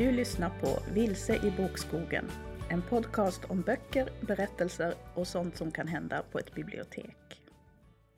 [0.00, 2.30] Du lyssnar på Vilse i bokskogen.
[2.70, 7.42] En podcast om böcker, berättelser och sånt som kan hända på ett bibliotek.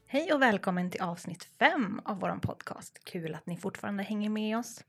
[0.06, 3.04] Hej och välkommen till avsnitt 5 av vår podcast.
[3.04, 4.84] Kul att ni fortfarande hänger med oss.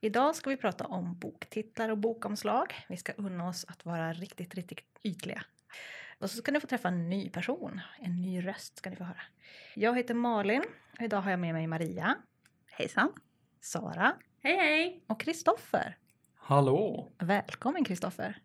[0.00, 2.74] Idag ska vi prata om boktitlar och bokomslag.
[2.88, 5.42] Vi ska unna oss att vara riktigt, riktigt ytliga.
[6.18, 7.80] Och så ska ni få träffa en ny person.
[7.98, 9.22] En ny röst ska ni få höra.
[9.74, 10.64] Jag heter Malin
[10.98, 12.16] och idag har jag med mig Maria.
[12.70, 13.12] Hejsan!
[13.60, 14.16] Sara.
[14.42, 15.04] Hej hej!
[15.06, 15.96] Och Kristoffer.
[16.50, 17.12] Hallå!
[17.18, 18.42] Välkommen Kristoffer.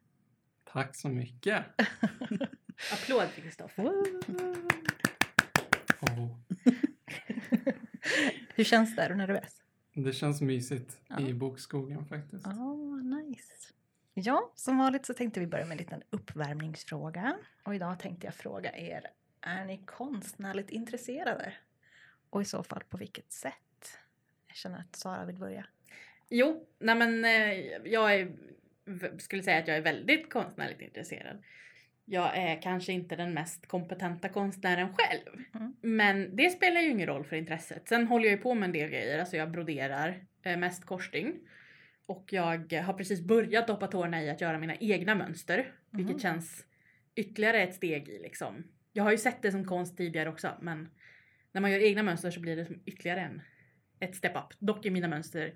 [0.64, 1.66] Tack så mycket.
[2.94, 3.84] Applåd för Kristoffer.
[6.02, 6.38] Oh,
[8.56, 9.02] Hur känns det?
[9.02, 9.62] Är du nervös?
[9.94, 11.20] det känns mysigt Ja.
[11.20, 12.48] i bokskogen faktiskt.
[12.48, 13.54] Oh, nice.
[14.14, 17.38] Ja, som vanligt så tänkte vi börja med en liten uppvärmningsfråga.
[17.64, 19.08] Och idag tänkte jag fråga er,
[19.42, 21.54] är ni konstnärligt intresserade?
[22.30, 23.98] Och i så fall på vilket sätt?
[24.48, 25.66] Jag känner att Sara vill börja.
[26.30, 27.54] Jo, nej men eh,
[27.92, 28.32] jag är,
[29.18, 31.44] skulle säga att jag är väldigt konstnärligt intresserad.
[32.06, 35.44] Jag är kanske inte den mest kompetenta konstnären själv.
[35.56, 35.76] Mm.
[35.82, 37.88] Men det spelar ju ingen roll för intresset.
[37.88, 41.34] Sen håller jag ju på med en del grejer, alltså jag broderar eh, mest korsstygn.
[42.08, 45.72] Och jag har precis börjat doppa tårna i att göra mina egna mönster.
[45.90, 46.20] Vilket Mhm.
[46.20, 46.66] känns
[47.16, 48.64] ytterligare ett steg i liksom.
[48.94, 50.90] Jag har ju sett det som konst tidigare också men
[51.52, 53.42] när man gör egna mönster så blir det som ytterligare en,
[54.00, 54.54] ett step up.
[54.60, 55.54] Dock är mina mönster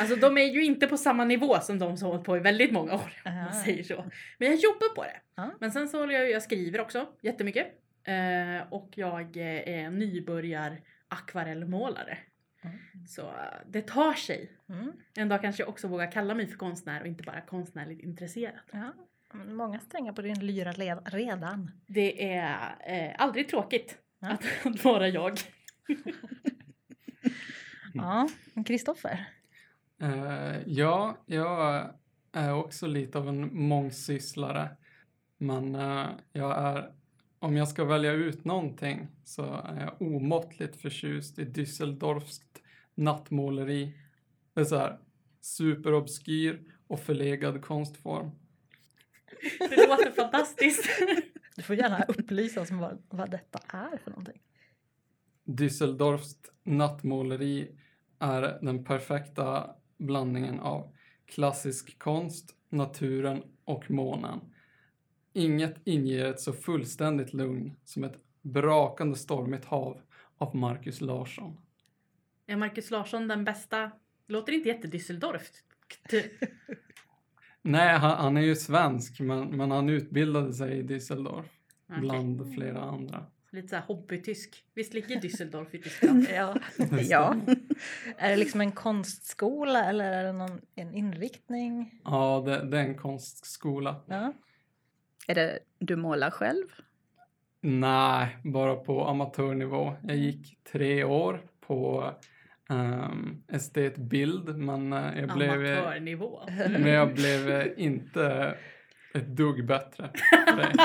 [0.00, 2.72] Alltså de är ju inte på samma nivå som de som hållit på i väldigt
[2.72, 4.04] många år om man säger så.
[4.38, 5.16] Men jag jobbar på det.
[5.34, 5.50] Ja.
[5.60, 7.66] Men sen så håller jag, jag skriver också jättemycket.
[8.04, 12.18] Eh, och jag eh, är nybörjar akvarellmålare.
[12.64, 12.76] Mm.
[13.08, 13.30] Så eh,
[13.70, 14.50] det tar sig.
[14.68, 14.92] Mm.
[15.16, 18.54] En dag kanske jag också vågar kalla mig för konstnär och inte bara konstnärligt intresserad.
[18.72, 18.92] Ja.
[19.34, 21.70] Många strängar på din lyra led- redan.
[21.86, 22.56] Det är
[22.86, 24.28] eh, aldrig tråkigt Ja.
[24.28, 25.38] att, att vara jag.
[27.94, 28.28] Ja,
[28.66, 29.26] Kristoffer.
[30.02, 31.90] Eh, ja, jag
[32.32, 34.76] är också lite av en mångsysslare.
[35.38, 36.92] Men eh, jag är,
[37.38, 42.62] om jag ska välja ut någonting så är jag omåttligt förtjust i Düsseldorfskt
[42.94, 43.94] nattmåleri.
[44.54, 44.98] Det är så här
[45.40, 48.30] superobskyr och förlegad konstform.
[49.58, 50.88] Det låter fantastiskt.
[51.56, 54.40] Du får gärna upplysa oss om vad, vad detta är för någonting.
[55.44, 57.79] Düsseldorfskt nattmåleri
[58.20, 60.92] är den perfekta blandningen av
[61.26, 64.40] klassisk konst, naturen och månen.
[65.32, 70.00] Inget inger ett så fullständigt lugn som ett brakande stormigt hav
[70.38, 71.56] av Marcus Larsson.
[72.46, 73.90] Är Marcus Larsson den bästa?
[74.26, 75.42] Låter inte jätte-Düsseldorf.
[77.62, 81.44] Nej, han, han är ju svensk, men, men han utbildade sig i Düsseldorf
[81.88, 82.00] Okej.
[82.00, 83.26] bland flera andra.
[83.50, 84.64] Lite såhär hobbytysk.
[84.74, 86.26] Visst ligger Düsseldorf i Tyskland?
[86.34, 86.56] Ja.
[87.00, 87.36] Ja.
[88.18, 92.00] Är det liksom en konstskola eller är det någon, en inriktning?
[92.04, 93.96] Ja, det, det är en konstskola.
[94.06, 94.32] Ja.
[95.26, 96.66] Är det du målar själv?
[97.60, 99.96] Nej, bara på amatörnivå.
[100.02, 102.10] Jag gick tre år på
[102.68, 106.40] um, estetbild, men eh, jag blev, Amatörnivå.
[106.68, 108.56] men jag blev inte
[109.14, 110.10] ett dugg bättre.
[110.46, 110.72] det.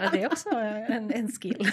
[0.00, 1.68] Ja, Det är också en, en skill.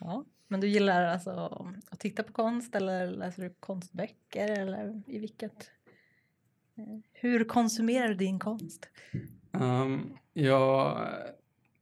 [0.00, 0.24] Ja.
[0.54, 1.30] Men du gillar alltså
[1.90, 5.70] att titta på konst eller läser du konstböcker eller i vilket?
[6.76, 8.88] eh, Hur konsumerar du din konst?
[9.52, 10.98] Ehm, jag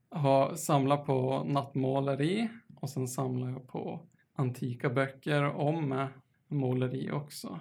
[0.08, 4.00] har samlat på nattmåleri och sen samlar jag på
[4.34, 6.06] antika böcker om eh,
[6.48, 7.60] måleri också.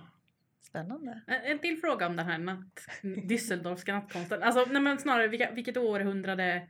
[0.62, 1.22] Spännande.
[1.28, 4.44] En en till fråga om den här natt, Düsseldorfska nattkonsten.
[4.44, 6.68] Alltså nej, men snarare vilka, vilket århundrade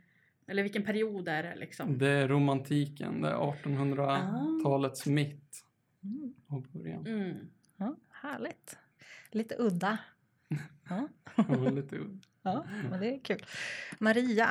[0.47, 1.97] eller vilken period är det liksom?
[1.97, 5.66] Det är romantiken, det är 1800-talets mitt
[6.03, 6.34] Mm.
[6.47, 7.07] och början.
[7.07, 7.38] Mm.
[7.78, 8.78] Ja, härligt.
[9.31, 9.97] Lite udda.
[10.90, 12.25] Ja, Ja, lite udd.
[12.41, 13.46] ja, men det är kul.
[14.00, 14.50] Maria.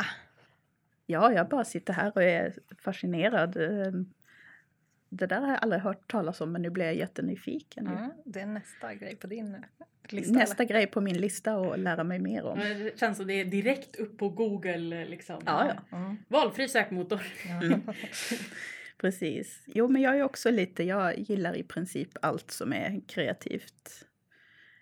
[1.07, 3.57] Ja, jag bara sitter här och är fascinerad.
[3.57, 3.93] Eh,
[5.09, 7.85] Det där har jag aldrig hört talas om men nu blir jag jättenyfiken.
[7.87, 9.65] Ja, det är nästa grej på din
[10.13, 10.33] lista.
[10.33, 12.59] Nästa grej på min lista att lära mig mer om.
[12.59, 15.43] Men Det känns som det är direkt upp på Google liksom.
[15.47, 15.63] Ja, ja.
[15.63, 16.05] eller?
[16.05, 16.17] Mm.
[16.29, 17.23] Valfri sökmotor.
[17.63, 17.81] Mm.
[19.01, 19.63] Precis.
[19.67, 24.07] Jo, men jag är också lite, jag gillar i princip allt som är kreativt.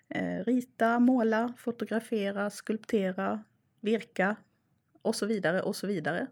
[0.09, 3.43] Eh, rita, måla, fotografera, skulptera,
[3.79, 4.35] virka
[5.01, 6.27] och så vidare och så vidare.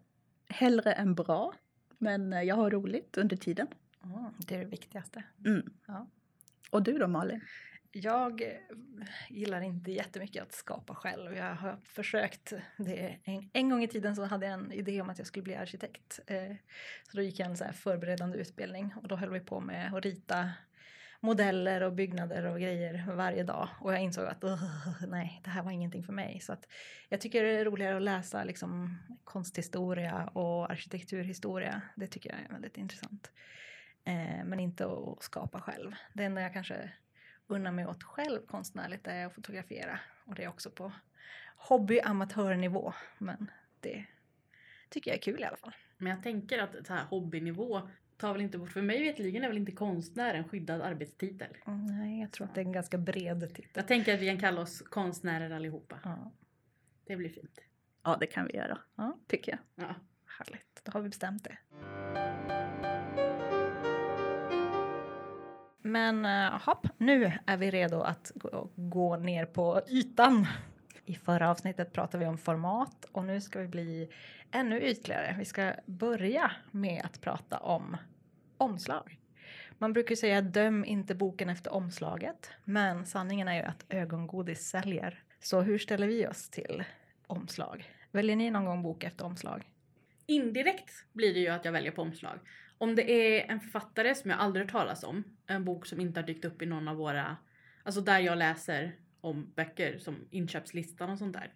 [0.50, 1.54] Hellre än bra,
[1.98, 3.68] men jag har roligt under tiden.
[4.04, 5.24] Mm, det är det viktigaste.
[5.46, 5.70] Mm.
[5.86, 6.08] Ja.
[6.70, 7.42] Och du då Malin?
[7.92, 8.50] Jag eh,
[9.30, 11.36] gillar inte jättemycket att skapa själv.
[11.36, 12.54] Jag har försökt.
[12.78, 15.44] Det en, en gång i tiden så hade jag en idé om att jag skulle
[15.44, 16.20] bli arkitekt.
[16.28, 16.56] Eh,
[17.04, 19.94] så då gick jag en så här förberedande utbildning och då höll vi på med
[19.94, 20.52] att rita
[21.20, 24.44] modeller och byggnader och grejer varje dag och jag insåg att
[25.08, 26.40] nej, det här var ingenting för mig.
[26.40, 26.68] Så att
[27.10, 31.82] jag tycker det är roligare att läsa liksom konsthistoria och arkitekturhistoria.
[31.96, 33.32] Det tycker jag är väldigt intressant.
[34.04, 35.92] Eh, men inte att skapa själv.
[36.14, 36.92] Det enda jag kanske
[37.48, 40.92] unnar mig åt själv konstnärligt är att fotografera och det är också på
[41.56, 42.94] hobby amatörnivå.
[43.18, 44.06] Men det
[44.90, 45.76] tycker jag är kul i alla fall.
[45.98, 49.48] Men jag tänker att så här hobbynivå tar väl inte bort, för mig vetligen är
[49.48, 51.58] väl inte konstnär en skyddad arbetstitel.
[51.68, 53.72] Mm, nej, jag tror att det är en ganska bred titel.
[53.74, 56.00] Jag tänker att vi kan kalla oss konstnärer allihopa.
[56.04, 56.32] Ja,
[57.06, 57.60] Det blir fint.
[58.04, 58.78] Ja, det kan vi göra.
[58.96, 59.18] Ja.
[59.28, 59.86] Tycker jag.
[59.86, 59.96] Ja.
[60.26, 60.82] härligt.
[60.84, 62.27] Då har vi bestämt det.
[65.88, 70.48] Men uh, hopp, nu är vi redo att gå, gå ner på ytan.
[71.06, 74.10] I förra avsnittet pratade vi om format och nu ska vi bli
[74.52, 75.36] ännu ytligare.
[75.38, 77.98] Vi ska börja med att prata om
[78.58, 79.20] omslag.
[79.78, 85.24] Man brukar säga döm inte boken efter omslaget, men sanningen är ju att ögongodis säljer.
[85.40, 86.84] Så hur ställer vi oss till
[87.28, 87.94] omslag?
[88.12, 89.64] Väljer ni någon gång bok efter omslag?
[90.26, 92.40] Indirekt blir det ju att jag väljer på omslag.
[92.78, 96.20] Om det är en författare som jag aldrig hört talas om, en bok som inte
[96.20, 97.38] har dykt upp i någon av våra,
[97.84, 101.54] alltså där jag läser om böcker som inköpslistan och sånt där.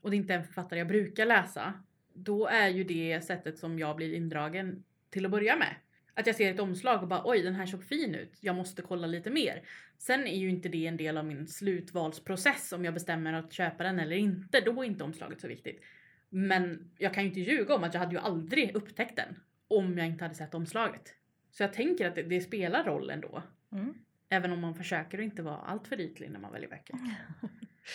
[0.00, 1.72] Och det inte är en författare jag brukar läsa,
[2.14, 5.74] då är ju det sättet som jag blir indragen till att börja med.
[6.14, 8.82] Att jag ser ett omslag och bara oj den här såg fin ut, jag måste
[8.82, 9.62] kolla lite mer.
[9.98, 13.84] Sen är ju inte det en del av min slutvalsprocess om jag bestämmer att köpa
[13.84, 15.82] den eller inte, då är inte omslaget så viktigt.
[16.28, 19.36] Men jag kan ju inte ljuga om att jag hade ju aldrig upptäckt den
[19.68, 21.14] om jag inte hade sett omslaget.
[21.50, 23.42] Så jag tänker att det, det spelar roll ändå.
[23.72, 23.94] Mm.
[24.28, 26.94] Även om man försöker att inte vara allt för ytlig när man väljer böcker.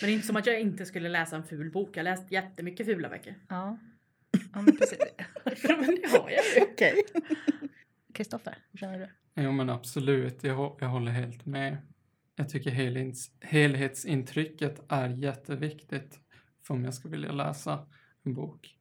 [0.00, 1.96] det är inte som att jag inte skulle läsa en ful bok.
[1.96, 3.34] Jag har läst jättemycket fula böcker.
[3.48, 3.78] Ja,
[4.52, 4.98] ja men precis.
[5.68, 6.72] men det har jag ju.
[6.72, 7.02] Okej.
[8.14, 9.08] Kristoffer, hur känner du?
[9.42, 11.76] Jo men absolut, jag, jag håller helt med.
[12.36, 16.20] Jag tycker helhets, helhetsintrycket är jätteviktigt
[16.62, 17.86] för om jag ska vilja läsa
[18.22, 18.76] en bok.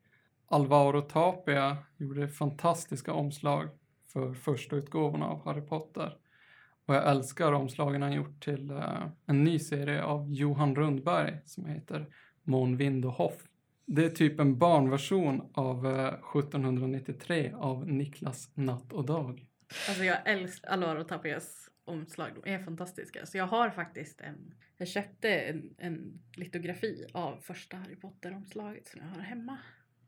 [0.52, 3.70] Alvaro Tapia gjorde fantastiska omslag
[4.14, 6.18] för första utgåvorna av Harry Potter.
[6.86, 11.66] Och jag älskar omslagen han gjort till eh, en ny serie av Johan Rundberg som
[11.66, 12.06] heter
[12.44, 13.44] Mån, vind och hoff.
[13.86, 19.46] Det är typ en barnversion av eh, 1793 av Niklas Natt och Dag.
[19.90, 22.32] Alltså jag älskar Alvaro Tapias omslag.
[22.44, 23.26] De är fantastiska.
[23.26, 24.54] Så jag har faktiskt en...
[24.78, 29.58] Jag köpte en, en litografi av första Harry Potter-omslaget som jag har hemma.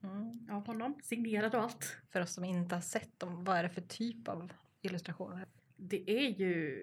[0.03, 0.47] Mm.
[0.51, 0.95] Av honom.
[1.03, 1.97] Signerad och allt.
[2.09, 4.51] För oss som inte har sett dem, vad är det för typ av
[4.81, 5.47] illustrationer?
[5.75, 6.77] Det är ju...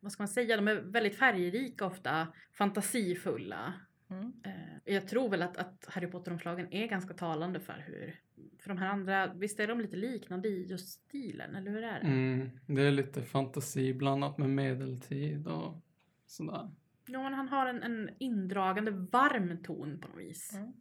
[0.00, 0.56] Vad ska man säga?
[0.56, 2.28] De är väldigt färgrika ofta.
[2.52, 3.74] Fantasifulla.
[4.10, 4.32] Mm.
[4.44, 8.20] Eh, Jag tror väl att, att Harry Potter-omslagen är ganska talande för hur...
[8.58, 12.00] För de här andra, visst är de lite liknande i just stilen, eller hur är
[12.00, 12.06] det?
[12.06, 15.74] Mm, det är lite fantasi blandat med medeltid och
[16.26, 16.70] sådär.
[17.06, 20.54] Ja, men han har en, en indragande varm ton på något vis.
[20.54, 20.72] Mm.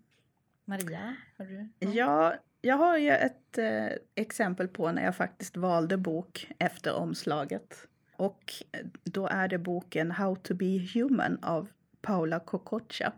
[0.70, 1.70] Maria, har du?
[1.80, 7.88] Ja, jag har ju ett eh, exempel på när jag faktiskt valde bok efter omslaget.
[8.16, 11.68] Och eh, då är det boken How to be human av
[12.02, 13.14] Paula Kokocha.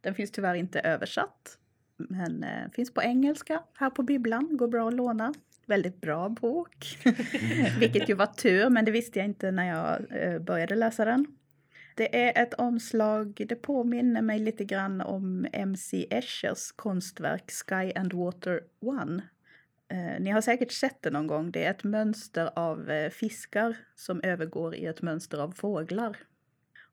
[0.00, 1.58] Den finns tyvärr inte översatt,
[1.96, 4.56] men eh, finns på engelska här på bibblan.
[4.56, 5.34] Går bra att låna.
[5.66, 6.98] Väldigt bra bok,
[7.78, 11.26] vilket ju var tur, men det visste jag inte när jag eh, började läsa den.
[11.94, 18.12] Det är ett omslag, det påminner mig lite grann om MC Eschers konstverk Sky and
[18.12, 19.22] Water One.
[19.88, 21.50] Eh, ni har säkert sett det någon gång.
[21.50, 26.16] Det är ett mönster av eh, fiskar som övergår i ett mönster av fåglar.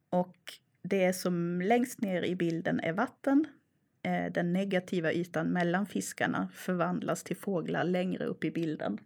[0.09, 0.37] Och
[0.83, 3.45] det som längst ner i bilden är vatten.
[4.03, 8.97] Eh, den negativa ytan mellan fiskarna förvandlas till fåglar längre upp i bilden.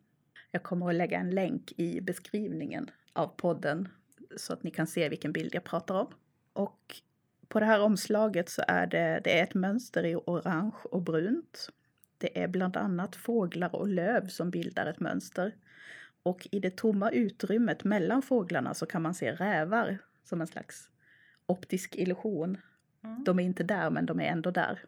[0.52, 3.88] Jag kommer att lägga en länk i beskrivningen av podden
[4.38, 6.08] så att ni kan se vilken bild jag pratar om.
[6.54, 7.02] Och
[7.48, 11.70] på det här omslaget så är det, det är ett mönster i orange och brunt.
[12.18, 15.56] Det är bland annat fåglar och löv som bildar ett mönster.
[16.24, 20.90] Och i det tomma utrymmet mellan fåglarna så kan man se rävar som en slags
[21.46, 22.58] optisk illusion.
[23.04, 23.24] Mm.
[23.24, 24.80] De är inte där men de är ändå där.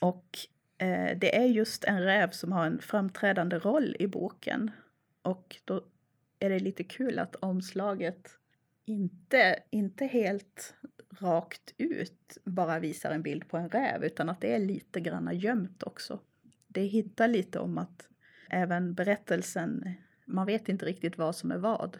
[0.00, 0.38] Och
[0.78, 4.70] eh, det är just en räv som har en framträdande roll i boken.
[5.22, 5.84] Och då
[6.38, 8.38] är det lite kul att omslaget
[8.84, 10.74] inte, inte helt
[11.20, 15.32] rakt ut bara visar en bild på en räv utan att det är lite granna
[15.32, 16.20] gömt också.
[16.68, 18.08] Det hittar lite om att
[18.50, 21.98] även berättelsen, man vet inte riktigt vad som är vad.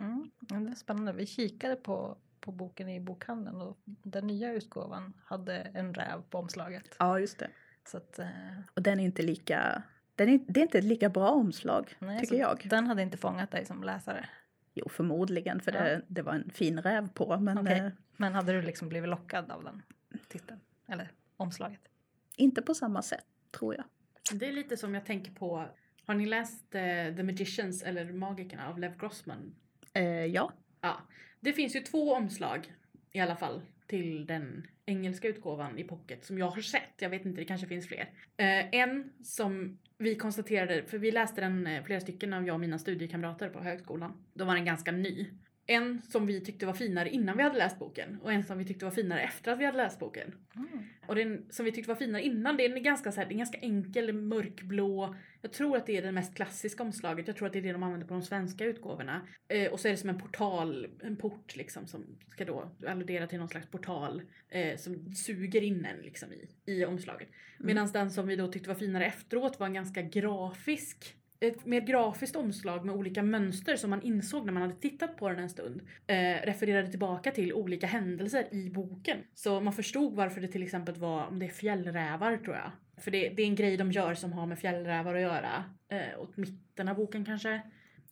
[0.00, 0.30] Mm.
[0.40, 1.12] Det är spännande.
[1.12, 6.38] Vi kikade på, på boken i bokhandeln och den nya utgåvan hade en räv på
[6.38, 6.96] omslaget.
[6.98, 7.50] Ja, just det.
[7.88, 8.28] Så att, eh,
[8.74, 9.82] Och den är inte lika,
[10.14, 12.66] den är, det är inte ett lika bra omslag, nej, tycker jag.
[12.70, 14.28] Den hade inte fångat dig som läsare.
[14.78, 15.82] Jo, förmodligen, för Ja.
[15.84, 17.38] det, det var en fin räv på.
[17.40, 17.78] Men Okej.
[17.78, 19.82] eh, Men hade du liksom blivit lockad av den
[20.28, 20.60] titeln?
[20.88, 21.80] Eller omslaget?
[22.36, 23.84] inte på samma sätt, tror jag.
[24.38, 25.64] Det är lite som jag tänker på,
[26.06, 26.80] har ni läst eh,
[27.16, 29.54] The Magicians eller Magikerna av Lev Grossman?
[29.94, 30.96] Eh, ja, Ja,
[31.40, 32.74] det finns ju två omslag
[33.12, 36.92] i alla fall till den engelska utgåvan i pocket som jag har sett.
[36.98, 38.10] Jag vet inte, det kanske finns fler.
[38.36, 42.60] Eh, en som vi konstaterade, för vi läste den eh, flera stycken av jag och
[42.60, 44.12] mina studiekamrater på högskolan.
[44.34, 45.26] Då var den ganska ny.
[45.70, 48.64] En som vi tyckte var finare innan vi hade läst boken och en som vi
[48.64, 50.34] tyckte var finare efter att vi hade läst boken.
[50.56, 50.84] Mm.
[51.06, 53.38] Och den som vi tyckte var finare innan, den är ganska, så här, den är
[53.38, 55.14] ganska enkel, mörkblå.
[55.42, 57.26] Jag tror att det är det mest klassiska omslaget.
[57.26, 59.28] Jag tror att det är det de använder på de svenska utgåvorna.
[59.48, 63.26] Eh, och så är det som en portal, en port liksom som ska då alludera
[63.26, 67.28] till någon slags portal eh, som suger in en liksom i, i omslaget.
[67.58, 71.80] Medan den som vi då tyckte var finare efteråt var en ganska grafisk ett mer
[71.80, 75.50] grafiskt omslag med olika mönster som man insåg när man hade tittat på den en
[75.50, 79.18] stund eh, refererade tillbaka till olika händelser i boken.
[79.34, 82.70] Så man förstod varför det till exempel var, om det är fjällrävar tror jag.
[83.02, 85.64] För det, det är en grej de gör som har med fjällrävar att göra.
[85.88, 87.62] Eh, åt mitten av boken kanske.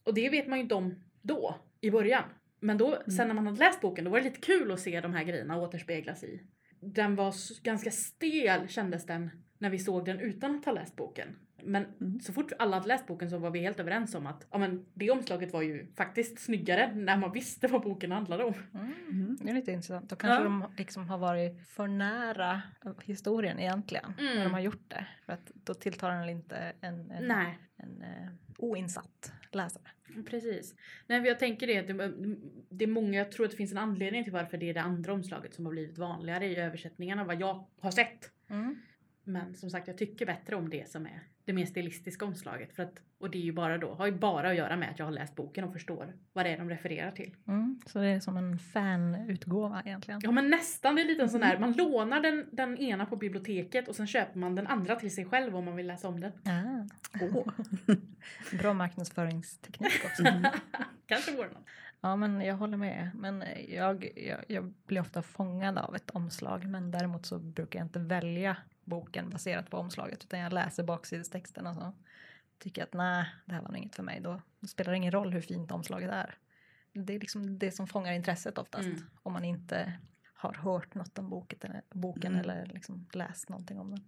[0.05, 2.25] Och det vet man ju inte om då, i början.
[2.61, 5.01] Men då, sen när man hade läst boken, då var det lite kul att se
[5.01, 6.43] de här grejerna återspeglas i.
[6.81, 11.37] Den var ganska stel kändes den när vi såg den utan att ha läst boken.
[11.63, 12.21] Men Mm.
[12.21, 14.87] så fort alla hade läst boken så var vi helt överens om att ja, men
[14.95, 18.55] det omslaget var ju faktiskt snyggare när man visste vad boken handlade om.
[18.75, 18.93] Mm.
[19.11, 19.37] Mm.
[19.41, 20.11] Det är lite intressant.
[20.11, 20.45] Då kanske Ja.
[20.45, 22.63] de liksom har varit för nära
[23.05, 24.13] historien egentligen.
[24.19, 24.45] När Mm.
[24.45, 25.07] de har gjort det.
[25.27, 29.83] För att då tilltalar den inte en, en, Nej, en eh, oinsatt läsare.
[30.31, 30.75] precis.
[31.07, 32.13] Nej, jag tänker det, det,
[32.69, 34.83] det är många, jag tror att det finns en anledning till varför det är det
[34.83, 38.31] andra omslaget som har blivit vanligare i översättningarna vad jag har sett.
[38.49, 38.77] Mm.
[39.25, 42.73] Men som sagt, jag tycker bättre om det som är det mer stilistiska omslaget.
[42.73, 44.99] För att, och det är ju bara då, har ju bara att göra med att
[44.99, 47.35] jag har läst boken och förstår vad det är de refererar till.
[47.49, 47.81] Mm.
[47.87, 50.21] Så det är som en fanutgåva egentligen.
[50.25, 53.17] Ja men nästan, det är lite en sån där, man lånar den, den ena på
[53.17, 56.21] biblioteket och sen köper man den andra till sig själv om man vill läsa om
[56.21, 56.33] den.
[56.45, 56.89] Ah.
[57.21, 57.47] Åh.
[58.59, 60.23] Bra marknadsföringsteknik också.
[61.07, 61.67] Kanske vore något.
[62.01, 63.11] Ja, men jag håller med.
[63.15, 66.65] Men jag, jag, jag blir ofta fångad av ett omslag.
[66.65, 68.57] Men däremot så brukar jag inte välja
[68.87, 70.25] boken baserat på omslaget.
[70.25, 71.93] Utan jag läser baksidestexten och så
[72.59, 74.21] tycker jag att nej, det här var nog inget för mig.
[74.21, 76.35] Då spelar det ingen roll hur fint omslaget är.
[76.93, 78.87] Det är liksom det som fångar intresset oftast.
[78.87, 79.03] Mm.
[79.23, 79.93] Om man inte
[80.35, 82.41] har hört något om boken, eller, boken Mm.
[82.41, 84.05] eller liksom läst någonting om den.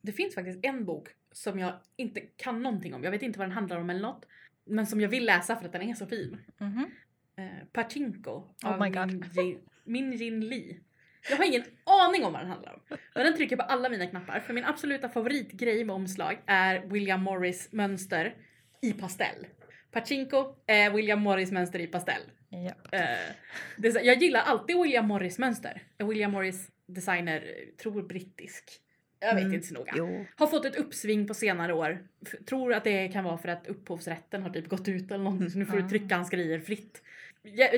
[0.00, 3.04] Det finns faktiskt en bok som jag inte kan någonting om.
[3.04, 4.26] Jag vet inte vad den handlar om eller något.
[4.64, 6.38] Men som jag vill läsa för att den är så fin.
[6.58, 6.90] Mhm.
[7.36, 8.80] Eh, Pachinko Oh av.
[8.80, 10.80] Min, Jin, Min Jin Lee.
[11.30, 12.80] Jag har ingen aning om vad den handlar om.
[13.14, 14.40] Men den trycker på alla mina knappar.
[14.40, 18.34] För min absoluta favoritgrej med omslag är William Morris mönster
[18.82, 19.46] i pastell.
[19.92, 22.22] Pachinko är William Morris mönster i pastell.
[22.48, 22.98] Ja.
[22.98, 23.18] Eh,
[23.76, 25.82] det jag gillar alltid William Morris mönster.
[25.98, 28.64] William Morris designer, eh, tror brittisk.
[29.20, 29.54] Jag vet Mm.
[29.54, 29.92] inte så noga.
[29.96, 31.98] Jo, Har fått ett uppsving på senare år.
[32.48, 35.58] Tror att det kan vara för att upphovsrätten har typ gått ut eller någonting så
[35.58, 35.90] nu får du Mm.
[35.90, 37.02] trycka hans grejer fritt.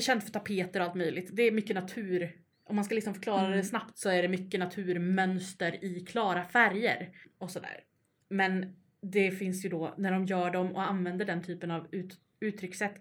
[0.01, 1.29] Känd för tapeter och allt möjligt.
[1.33, 2.33] Det är mycket natur.
[2.71, 3.65] Om man ska liksom förklara det Mm.
[3.65, 7.09] snabbt så är det mycket naturmönster i klara färger
[7.39, 7.81] och sådär.
[8.29, 12.19] Men det finns ju då när de gör dem och använder den typen av ut,
[12.41, 12.95] uttryckssätt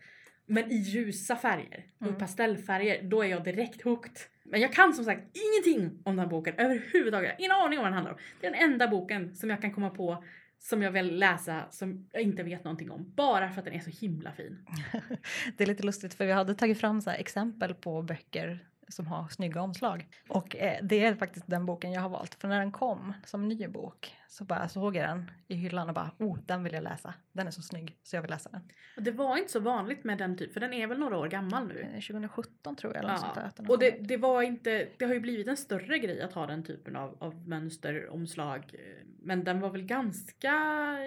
[0.46, 2.14] men i ljusa färger Mm.
[2.14, 4.12] och pastellfärger, då är jag direkt hooked.
[4.44, 7.36] Men jag kan som sagt ingenting om den här boken överhuvudtaget.
[7.40, 8.18] Ingen aning om vad den handlar om.
[8.42, 10.24] Det är den enda boken som jag kan komma på
[10.60, 13.14] som jag vill läsa som jag inte vet någonting om.
[13.16, 14.66] Bara för att den är så himla fin.
[15.58, 19.28] Det är lite lustigt för vi hade tagit fram så exempel på böcker som har
[19.28, 20.08] snygga omslag.
[20.28, 22.36] Och eh, det är faktiskt den boken jag har valt.
[22.36, 25.96] För när den kom som ny bok så bara såg jag den i hyllan och
[25.96, 27.14] bara oh, den vill jag läsa.
[27.32, 28.62] Den är så snygg så jag vill läsa den.
[28.98, 31.28] Och det var inte så vanligt med den typ, för den är väl några år
[31.28, 31.80] gammal nu.
[31.82, 33.52] Eh, 2017 tror jag eller något sånt där.
[33.58, 33.64] Ja.
[33.68, 36.64] Och det, det var inte, det har ju blivit en större grej att ha den
[36.64, 38.72] typen av, av mönsteromslag.
[38.74, 40.54] eh, Men den var väl ganska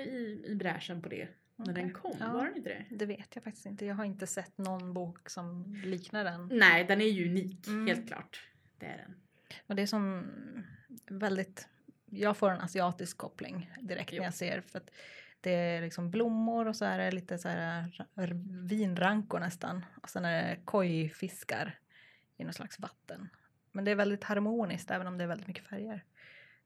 [0.06, 1.28] i, i bräschen på det
[1.66, 2.32] när den kom, Ja.
[2.32, 2.96] var den inte det?
[2.96, 3.86] Det vet jag faktiskt inte.
[3.86, 6.48] Jag har inte sett någon bok som liknar den.
[6.52, 7.86] Nej, den är ju unik, Mm.
[7.86, 8.40] helt klart.
[8.78, 9.14] Det är den.
[9.66, 10.26] Och det är som
[11.08, 11.68] väldigt,
[12.06, 14.18] jag får en asiatisk koppling direkt Jo.
[14.18, 14.90] när jag ser för att
[15.40, 17.90] det är liksom blommor och så är det lite så här
[18.68, 21.78] vinrankor nästan och sen är det kojfiskar
[22.36, 23.28] i någon slags vatten.
[23.72, 26.04] Men det är väldigt harmoniskt även om det är väldigt mycket färger.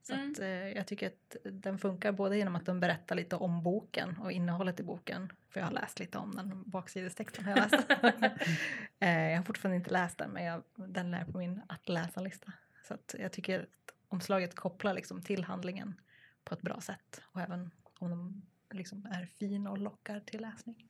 [0.06, 0.32] Så Mm.
[0.32, 4.18] att, eh, jag tycker att den funkar både genom att den berättar lite om boken
[4.18, 5.32] och innehållet i boken.
[5.48, 7.90] För jag har läst lite om den, baksidestexten har jag läst.
[9.00, 12.52] eh, jag har fortfarande inte läst den men jag, den är på min att läsa-lista.
[12.88, 16.00] Så att jag tycker att omslaget kopplar liksom till handlingen
[16.44, 17.20] på ett bra sätt.
[17.32, 18.42] Och även om de
[18.76, 20.88] liksom är fina och lockar till läsning.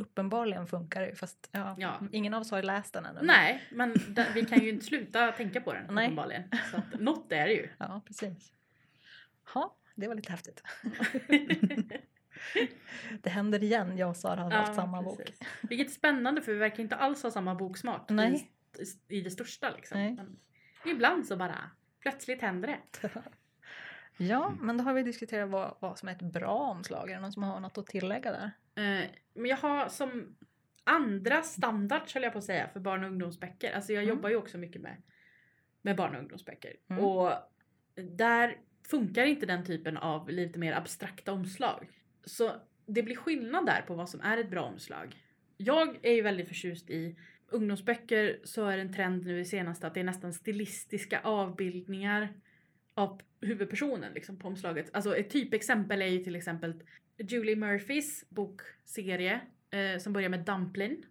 [0.00, 2.00] Uppenbarligen funkar det fast ja, Ja.
[2.12, 3.20] ingen av oss har ju läst den ännu.
[3.22, 6.04] Nej, men da- vi kan ju inte sluta tänka på den Nej.
[6.06, 6.42] uppenbarligen.
[6.70, 7.68] Så att, något är det ju.
[7.78, 8.52] Ja, precis.
[9.54, 10.62] Ja, det var lite häftigt.
[13.22, 15.18] Det händer igen, jag och Sara har valt samma bok.
[15.18, 15.40] precis.
[15.62, 18.50] Vilket är spännande för vi verkar inte alls ha samma boksmak Nej.
[19.08, 19.70] I, i det största.
[19.70, 20.16] Liksom.
[20.86, 22.68] Ibland så bara plötsligt händer
[23.02, 23.08] det.
[24.16, 27.10] Ja, men då har vi diskuterat vad, vad som är ett bra omslag.
[27.10, 28.50] Är det någon som har något att tillägga där?
[28.74, 30.36] Eh, men jag har som
[30.84, 33.72] andra standards höll jag på att säga för barn och ungdomsböcker.
[33.72, 34.16] Alltså jag Mm.
[34.16, 35.02] jobbar ju också mycket med,
[35.82, 36.76] med barn och ungdomsböcker.
[36.90, 37.04] Mm.
[37.04, 37.32] Och
[37.94, 38.58] där
[38.90, 41.88] funkar inte den typen av lite mer abstrakta omslag.
[42.24, 42.52] Så
[42.86, 45.16] det blir skillnad där på vad som är ett bra omslag.
[45.56, 47.16] Jag är ju väldigt förtjust i
[47.48, 52.28] ungdomsböcker så är det en trend nu i senaste att det är nästan stilistiska avbildningar
[52.94, 54.90] av huvudpersonen liksom, på omslaget.
[54.92, 56.82] Alltså ett typexempel är ju till exempel
[57.28, 61.04] Julie Murphys bokserie eh, som börjar med Dumplin.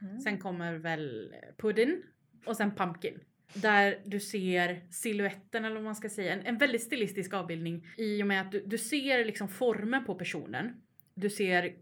[0.00, 0.20] Mm.
[0.20, 2.02] Sen kommer väl Puddin
[2.44, 3.20] och sen Pumpkin.
[3.54, 8.22] Där du ser siluetten eller vad man ska säga, en, en väldigt stilistisk avbildning i
[8.22, 10.82] och med att du, du ser liksom formen på personen.
[11.14, 11.74] Du ser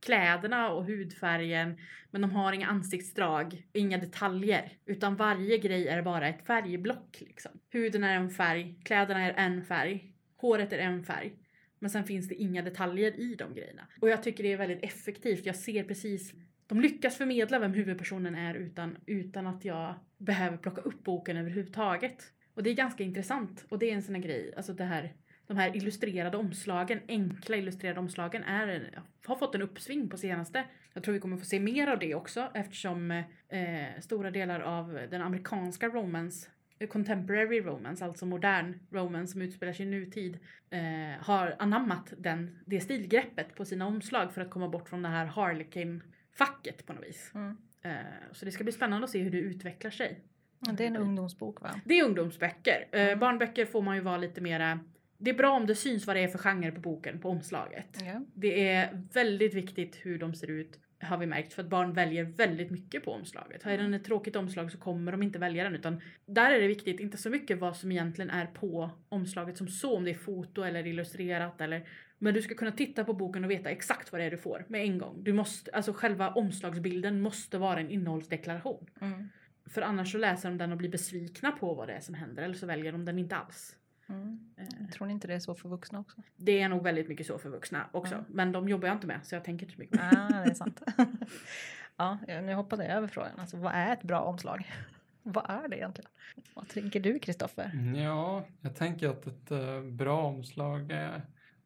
[0.00, 1.78] kläderna och hudfärgen
[2.10, 4.72] men de har inga ansiktsdrag, inga detaljer.
[4.86, 7.52] Utan varje grej är bara ett färgblock liksom.
[7.70, 11.36] Huden är en färg, kläderna är en färg, håret är en färg.
[11.82, 13.86] Men sen finns det inga detaljer i de grejerna.
[14.00, 15.46] Och jag tycker det är väldigt effektivt.
[15.46, 16.34] Jag ser precis
[16.66, 22.32] de lyckas förmedla vem huvudpersonen är utan, utan att jag behöver plocka upp boken överhuvudtaget.
[22.54, 23.66] Och det är ganska intressant.
[23.68, 25.12] Och det är en sån här grej, alltså det här,
[25.46, 30.64] de här illustrerade omslagen, enkla illustrerade omslagen, är, har fått en uppsving på senaste.
[30.94, 33.10] Jag tror vi kommer få se mer av det också eftersom
[33.48, 36.50] eh, stora delar av den amerikanska romance
[36.86, 40.38] Contemporary romance, alltså modern romance som utspelar sig i nutid,
[40.70, 40.80] eh,
[41.24, 45.26] har anammat den, det stilgreppet på sina omslag för att komma bort från det här
[45.26, 47.30] Harlequin-facket på något vis.
[47.34, 47.56] Mm.
[47.82, 47.92] Eh,
[48.32, 50.20] så det ska bli spännande att se hur det utvecklar sig.
[50.66, 51.80] Ja, Det är en ungdomsbok va?
[51.84, 52.88] Det är ungdomsböcker.
[52.92, 53.18] Eh, Mm.
[53.18, 54.80] Barnböcker får man ju vara lite mera...
[55.18, 57.86] Det är bra om det syns vad det är för genre på boken, på omslaget.
[58.04, 58.20] Ja.
[58.34, 62.24] Det är väldigt viktigt hur de ser ut har vi märkt för att barn väljer
[62.24, 63.62] väldigt mycket på omslaget.
[63.62, 66.66] Har den ett tråkigt omslag så kommer de inte välja den utan där är det
[66.66, 70.14] viktigt, inte så mycket vad som egentligen är på omslaget som så, om det är
[70.14, 71.88] foto eller illustrerat eller
[72.18, 74.64] men du ska kunna titta på boken och veta exakt vad det är du får
[74.68, 75.24] med en gång.
[75.24, 78.90] Du måste, alltså själva omslagsbilden måste vara en innehållsdeklaration.
[79.00, 79.28] Mm.
[79.66, 82.42] För annars så läser de den och blir besvikna på vad det är som händer
[82.42, 83.76] eller så väljer de den inte alls.
[84.12, 84.38] Mm.
[84.56, 86.22] Eh, Tror ni inte det är så för vuxna också?
[86.36, 88.14] Det är nog väldigt mycket så för vuxna också.
[88.14, 88.24] Ja.
[88.28, 90.26] Men de jobbar jag inte med så jag tänker inte så mycket på det.
[90.30, 90.82] Ja, det är sant.
[91.96, 93.30] ja, nu hoppade jag över frågan.
[93.38, 94.70] Alltså, vad är ett bra omslag?
[95.22, 96.10] vad är det egentligen?
[96.54, 97.70] Vad tänker du Kristoffer?
[97.74, 101.14] Mm, Ja, jag tänker att ett eh, bra omslag eh,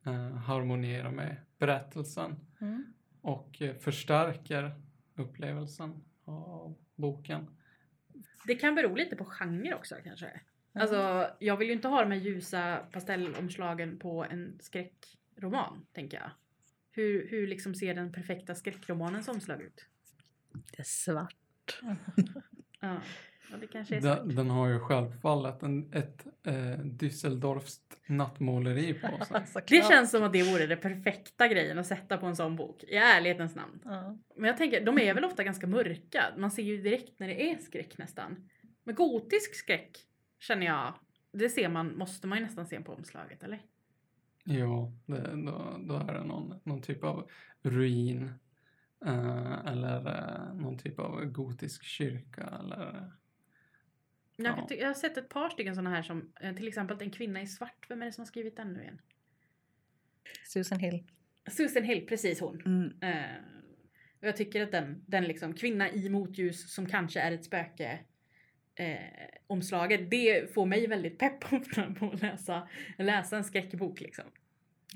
[0.06, 2.84] eh, harmonierar med berättelsen Mm.
[3.20, 4.80] och eh, förstärker
[5.14, 7.46] upplevelsen av boken.
[8.46, 10.40] Det kan bero lite på genre också kanske.
[10.76, 16.30] Alltså jag vill ju inte ha de här ljusa pastellomslagen på en skräckroman tänker jag.
[16.90, 19.86] Hur, hur liksom ser den perfekta skräckromanens omslag ut?
[20.52, 21.80] Det är svart.
[22.80, 23.00] Ja,
[23.50, 24.00] ja det kanske är.
[24.00, 29.62] Den, den har ju självfallet en, ett eh, Düsseldorfskt nattmåleri på sig.
[29.68, 32.84] Det känns som att det vore det perfekta grejen att sätta på en sån bok.
[32.84, 33.80] I ärlighetens namn.
[33.84, 34.18] Ja.
[34.36, 36.24] Men jag tänker, de är väl ofta ganska mörka.
[36.36, 38.48] Man ser ju direkt när det är skräck nästan.
[38.84, 40.06] Men gotisk skräck
[40.38, 40.94] känner jag,
[41.32, 43.62] det ser man, måste man ju nästan se på omslaget eller?
[44.44, 47.30] Ja, det, då, då är det någon, någon typ av
[47.62, 48.32] ruin
[49.06, 53.12] eh, eller eh, någon typ av gotisk kyrka eller
[54.36, 57.42] Jag, jag har sett ett par stycken sådana här som eh, till exempel En kvinna
[57.42, 57.86] i svart.
[57.88, 59.00] Vem är det som har skrivit den nu igen?
[60.44, 61.04] Susan Hill.
[61.50, 62.62] Susan Hill, precis hon.
[62.66, 63.02] Mm.
[63.02, 63.36] Eh,
[64.20, 67.98] och jag tycker att den, den liksom kvinna i motljus som kanske är ett spöke
[68.76, 68.96] eh,
[69.46, 71.40] omslaget, det får mig väldigt pepp
[71.98, 74.24] på att läsa, läsa en skräckbok liksom.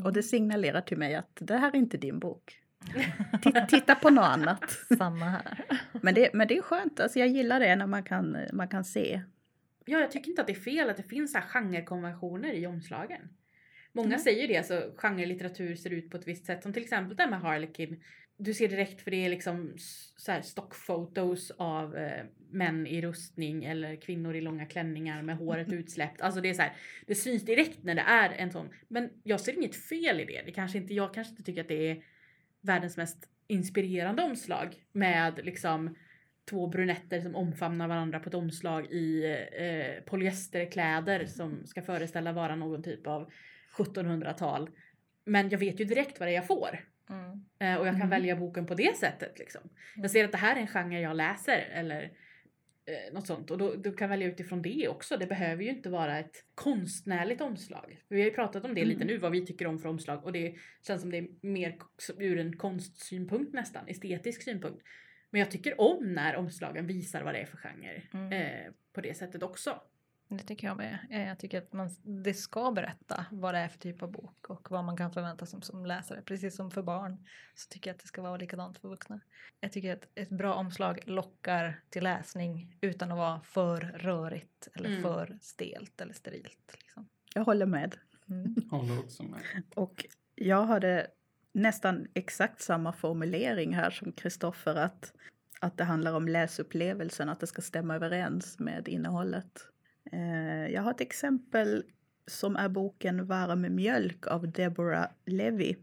[0.04, 2.60] Och det signalerar till mig att det här är inte din bok.
[3.42, 4.70] Titta, titta på något annat.
[4.98, 5.64] Samma här.
[6.02, 8.84] Men det, men det är skönt, alltså jag gillar det när man kan, man kan
[8.84, 9.22] se.
[9.84, 12.66] Ja, jag tycker inte att det är fel att det finns så här genrekonventioner i
[12.66, 13.20] omslagen.
[13.92, 14.18] Många Nej.
[14.18, 16.62] säger det, alltså genrelitteratur ser ut på ett visst sätt.
[16.62, 18.02] Som till exempel det här med Harlequin.
[18.36, 19.74] Du ser direkt för det är liksom
[20.16, 25.72] så här stockfotos av eh, män i rustning eller kvinnor i långa klänningar med håret
[25.72, 26.20] utsläppt.
[26.20, 26.72] Alltså det är så här,
[27.06, 28.68] det syns direkt när det är en sån.
[28.88, 30.42] Men jag ser inget fel i det.
[30.46, 32.02] det kanske inte, jag kanske inte tycker att det är
[32.60, 35.96] världens mest inspirerande omslag med liksom
[36.50, 42.56] två brunetter som omfamnar varandra på ett omslag i eh, polyesterkläder som ska föreställa vara
[42.56, 43.30] någon typ av
[43.76, 44.70] 1700-tal.
[45.24, 46.84] Men jag vet ju direkt vad det är jag får.
[47.10, 47.44] Mm.
[47.58, 48.10] Eh, och jag kan Mm.
[48.10, 49.38] välja boken på det sättet.
[49.38, 49.60] Liksom.
[49.96, 52.10] Jag ser att det här är en genre jag läser eller
[52.86, 53.50] eh, något sånt.
[53.50, 55.16] Och då, du kan välja utifrån det också.
[55.16, 58.02] Det behöver ju inte vara ett konstnärligt omslag.
[58.08, 59.06] Vi har ju pratat om det lite Mm.
[59.06, 60.24] nu, vad vi tycker om för omslag.
[60.24, 60.54] Och det
[60.86, 61.78] känns som det är mer
[62.18, 64.82] ur en konstsynpunkt nästan, estetisk synpunkt.
[65.30, 68.02] Men jag tycker om när omslagen visar vad det är för genre.
[68.14, 68.32] Mm.
[68.32, 69.82] Eh, på det sättet också.
[70.32, 70.98] Det tycker jag med.
[71.10, 71.90] Eh, Jag tycker att man,
[72.24, 75.46] det ska berätta vad det är för typ av bok och vad man kan förvänta
[75.46, 76.22] sig som, som läsare.
[76.22, 79.20] Precis som för barn så tycker jag att det ska vara likadant för vuxna.
[79.60, 84.88] Jag tycker att ett bra omslag lockar till läsning utan att vara för rörigt eller
[84.90, 85.02] Mm.
[85.02, 86.74] för stelt eller sterilt.
[86.78, 87.08] Liksom.
[87.34, 87.96] Jag håller med.
[88.28, 88.54] Mm.
[88.70, 89.40] Håller också med.
[89.74, 91.06] Och jag hade
[91.52, 95.12] nästan exakt samma formulering här som Kristoffer att,
[95.60, 99.66] att det handlar om läsupplevelsen, att det ska stämma överens med innehållet.
[100.12, 101.84] Eh, jag har ett exempel
[102.26, 105.76] som är boken Varm mjölk av Deborah Levy.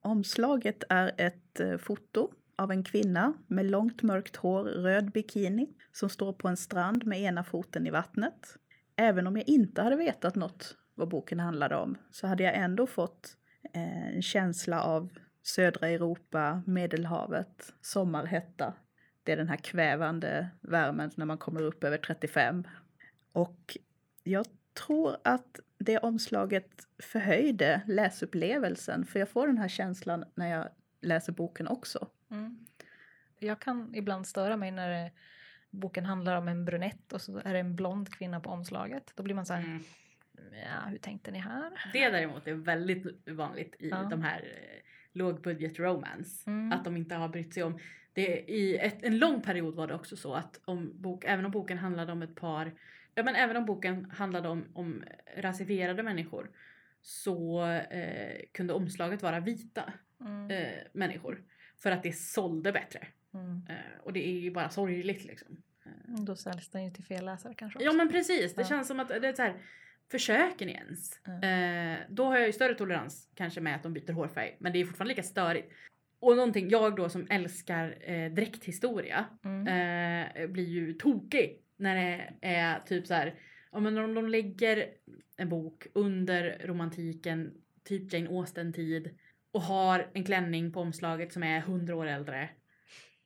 [0.00, 6.08] Omslaget är ett eh, foto av en kvinna med långt mörkt hår, röd bikini som
[6.08, 8.56] står på en strand med ena foten i vattnet.
[8.96, 12.86] Även om jag inte hade vetat något vad boken handlade om så hade jag ändå
[12.86, 13.36] fått
[13.74, 15.08] eh, en känsla av
[15.42, 18.74] södra Europa, Medelhavet, sommarhetta.
[19.24, 22.64] Det är den här kvävande värmen när man kommer upp över 35.
[23.32, 23.76] Och
[24.24, 24.46] jag
[24.86, 30.68] tror att det omslaget förhöjde läsupplevelsen för jag får den här känslan när jag
[31.00, 32.08] läser boken också.
[32.30, 32.66] Mm.
[33.38, 35.10] Jag kan ibland störa mig när det,
[35.70, 39.12] boken handlar om en brunett och så är det en blond kvinna på omslaget.
[39.14, 39.82] Då blir man så här, Mm.
[40.64, 41.90] ja hur tänkte ni här?
[41.92, 44.02] Det däremot är väldigt vanligt i Ja.
[44.10, 44.80] de här eh,
[45.12, 46.50] lågbudget romance.
[46.50, 46.72] Mm.
[46.72, 47.78] Att de inte har brytt sig om.
[48.12, 51.50] Det, I ett, en lång period var det också så att om bok, även om
[51.50, 52.72] boken handlade om ett par,
[53.14, 55.04] ja men även om boken handlade om, om
[55.36, 56.50] rasifierade människor
[57.02, 60.50] så eh, kunde omslaget vara vita Mm.
[60.50, 61.42] eh, människor.
[61.82, 63.06] För att det sålde bättre.
[63.34, 63.66] Mm.
[63.68, 65.62] Eh, och det är ju bara sorgligt liksom.
[66.06, 67.86] Då säljs den ju till fel läsare kanske också.
[67.86, 68.68] Ja men precis, det Ja.
[68.68, 69.54] känns som att det är så här,
[70.10, 71.26] försöker ni ens?
[71.26, 74.80] Eh, då har jag ju större tolerans kanske med att de byter hårfärg, men det
[74.80, 75.72] är fortfarande lika störigt.
[76.20, 79.66] Och någonting, jag då som älskar eh, dräkthistoria Mm.
[80.40, 83.34] eh, blir ju tokig när det är typ så här,
[83.72, 84.88] ja men om de lägger
[85.36, 87.52] en bok under romantiken,
[87.84, 89.18] typ Jane Austen-tid
[89.52, 92.48] och har en klänning på omslaget som är hundra år äldre.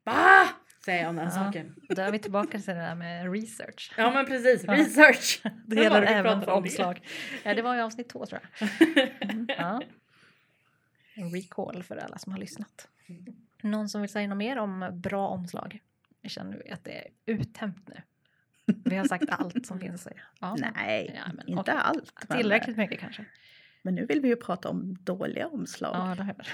[0.05, 0.49] Bah!
[0.85, 1.31] Säger jag om den Ja.
[1.31, 1.75] saken.
[1.89, 3.93] Då är vi tillbaka till det där med research.
[3.97, 4.75] Ja men precis, Ja.
[4.75, 5.43] research!
[5.67, 6.69] Det gäller även för om det?
[6.69, 7.07] omslag.
[7.45, 8.69] Ja, det var i avsnitt två tror jag.
[9.31, 9.83] Mm, ja.
[11.15, 12.89] En recall för alla som har lyssnat.
[13.63, 15.81] Någon som vill säga något mer om bra omslag?
[16.21, 18.03] Jag känner att det är uttömt nu.
[18.85, 20.21] Vi har sagt allt som finns att säga.
[20.41, 21.75] Ja, Nej, Ja, men inte okej.
[21.79, 22.13] allt.
[22.29, 23.25] men- Tillräckligt mycket kanske.
[23.83, 25.97] Men nu vill vi ju prata om dåliga omslag.
[25.97, 26.47] Ja, det hör.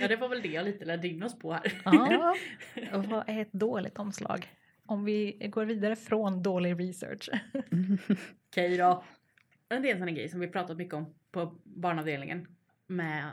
[0.00, 1.80] Ja det var väl det jag lite ledde in oss på här.
[1.84, 2.36] Ja,
[2.92, 4.50] och vad är ett dåligt omslag?
[4.86, 7.28] Om vi går vidare från dålig research.
[8.50, 9.04] Okej då.
[9.68, 12.46] Men det är en sån här grej som vi pratat mycket om på barnavdelningen.
[12.86, 13.30] Med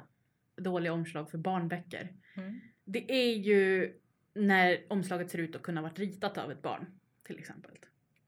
[0.58, 2.10] dåliga omslag för barnböcker.
[2.36, 2.60] Mm.
[2.86, 3.94] Det är ju
[4.36, 6.86] när omslaget ser ut att kunna varit ritat av ett barn.
[7.24, 7.72] Till exempel.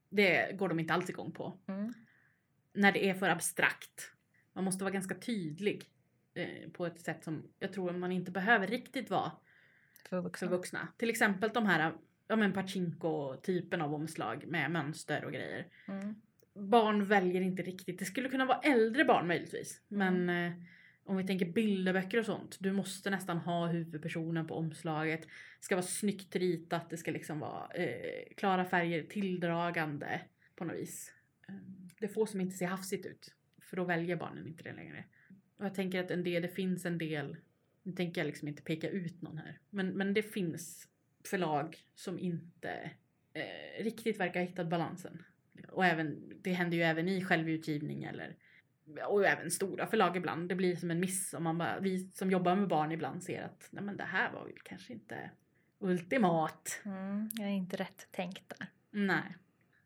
[0.08, 1.58] Det går de inte alls igång på.
[1.66, 1.92] Mm.
[2.72, 4.12] När det är för abstrakt.
[4.52, 5.90] Man måste vara ganska tydlig.
[6.34, 9.32] Eh, på ett sätt som jag tror man inte behöver riktigt vara
[10.08, 10.48] För vuxna.
[10.48, 10.88] för vuxna.
[10.96, 11.92] Till exempel de här
[12.28, 15.66] ja, men Pachinko-typen av omslag med mönster och grejer.
[15.88, 16.14] Mm.
[16.54, 17.98] Barn väljer inte riktigt.
[17.98, 19.80] Det skulle kunna vara äldre barn möjligtvis.
[19.88, 20.52] Men eh,
[21.06, 22.56] om vi tänker bilderböcker och sånt.
[22.60, 25.22] Du måste nästan ha huvudpersonen på omslaget.
[25.22, 26.90] Det ska vara snyggt ritat.
[26.90, 30.20] Det ska liksom vara eh, klara färger, tilldragande
[30.56, 31.12] på något vis.
[31.48, 33.34] Ehm, det får som inte ser hafsigt ut.
[33.62, 35.04] För då väljer barnen inte det längre.
[35.56, 37.36] Och jag tänker att en del, det finns en del,
[37.82, 39.58] nu tänker jag liksom inte peka ut någon här.
[39.70, 40.88] Men, men det finns
[41.24, 42.90] förlag som inte
[43.32, 45.22] eh, riktigt verkar ha hittat balansen.
[45.68, 48.36] Och även, det händer ju även i självutgivning eller
[49.08, 50.48] och även stora förlag ibland.
[50.48, 53.42] Det blir som en miss om man bara, vi som jobbar med barn ibland ser
[53.42, 55.30] att nej men det här var väl kanske inte
[55.78, 56.80] ultimat.
[56.84, 57.30] Mm.
[57.32, 58.68] Jag är inte rätt tänkt där.
[58.90, 59.36] Nej.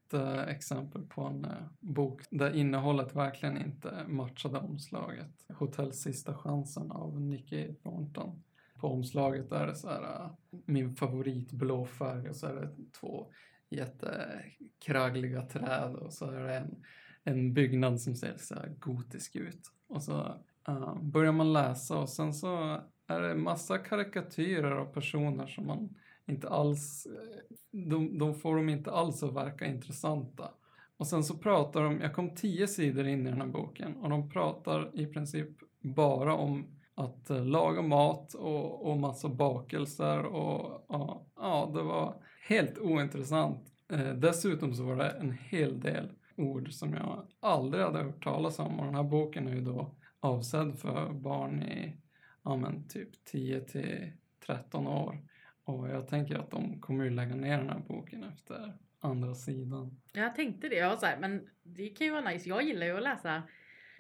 [0.07, 5.47] Ett eh, exempel på en eh, bok där innehållet verkligen inte matchade omslaget.
[5.49, 8.43] Hotell Sista Chansen av Nicky Thornton.
[8.75, 10.31] På omslaget är det så här eh,
[10.65, 13.33] min favorit blå färg och så är det två
[13.71, 16.83] jättekraggliga träd och så är det en,
[17.25, 19.61] en byggnad som ser så här gotisk ut.
[19.89, 25.47] Och så uh, börjar man läsa och sen så är det massa karikatyrer av personer
[25.47, 25.95] som man
[26.27, 27.57] inte alls, eh,
[27.89, 30.51] de, de får dem inte alls att verka intressanta.
[30.97, 34.11] Och sen så pratar de, jag kom tio sidor in i den här boken och
[34.11, 35.49] de pratar i princip
[35.81, 42.23] bara om att eh, laga mat och, och massa bakelser och ja, ja, det var
[42.49, 43.73] helt ointressant.
[43.93, 46.09] Eh, dessutom så var det en hel del
[46.41, 49.95] ord som jag aldrig hade hört talas om och den här boken är ju då
[50.21, 51.97] avsedd för barn i
[52.45, 54.13] ja, men typ 10 till
[54.47, 55.19] 13 år.
[55.65, 60.01] Och jag tänker att de kommer ju lägga ner den här boken efter andra sidan.
[60.13, 60.77] Jag tänkte det.
[60.77, 62.49] Jag var så här, men det kan ju vara nice.
[62.49, 63.43] Jag gillar ju att läsa.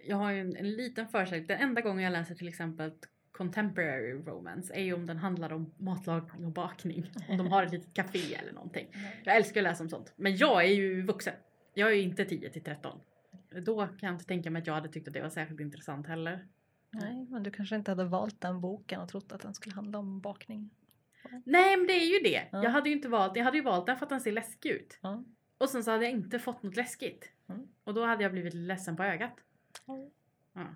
[0.06, 1.48] Jag har ju en, en liten förkärlek.
[1.48, 2.92] Den enda gången jag läser till exempel
[3.32, 7.10] contemporary romance är ju om den handlar om matlagning och bakning.
[7.28, 8.86] Om de har ett litet café eller någonting.
[9.24, 10.12] Jag älskar att läsa om sånt.
[10.16, 11.34] Men jag är ju vuxen.
[11.74, 13.00] Jag är ju inte 10 till 13.
[13.62, 16.06] Då kan jag inte tänka mig att jag hade tyckt att det var särskilt intressant
[16.06, 16.46] heller.
[16.90, 19.98] Nej, men du kanske inte hade valt den boken och trott att den skulle handla
[19.98, 20.70] om bakning.
[21.44, 22.48] Nej men det är ju det.
[22.52, 22.62] Ja.
[22.62, 24.70] Jag hade ju inte valt, jag hade ju valt den för att den ser läskig
[24.70, 24.98] ut.
[25.00, 25.24] Ja.
[25.58, 27.30] Och sen så hade jag inte fått något läskigt.
[27.48, 27.68] Mm.
[27.84, 29.36] Och då hade jag blivit ledsen på ögat.
[30.52, 30.66] Ja.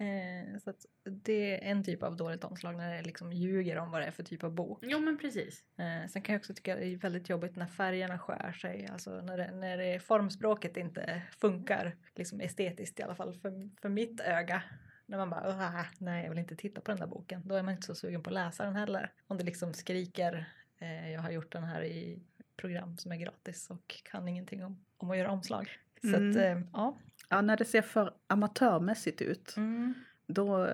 [0.00, 0.72] Eh, så
[1.04, 4.10] det är en typ av dåligt omslag när det liksom ljuger om vad det är
[4.10, 4.78] för typ av bok.
[4.82, 5.64] Jo men precis.
[5.78, 8.86] Eh, sen kan jag också tycka att det är väldigt jobbigt när färgerna skär sig.
[8.92, 13.88] Alltså när, det, när det formspråket inte funkar, liksom estetiskt i alla fall för, för
[13.88, 14.62] mitt öga.
[15.06, 17.42] När man bara "Åh, nej jag vill inte titta på den där boken.
[17.48, 19.12] Då är man inte så sugen på att läsa den heller.
[19.26, 22.22] Om det liksom skriker eh, jag har gjort den här i
[22.56, 25.70] program som är gratis och kan ingenting om, om att göra omslag.
[26.00, 26.30] Så Mm.
[26.30, 26.98] att eh, ja.
[27.28, 29.54] Ja, när det ser för amatörmässigt ut,
[30.26, 30.68] då,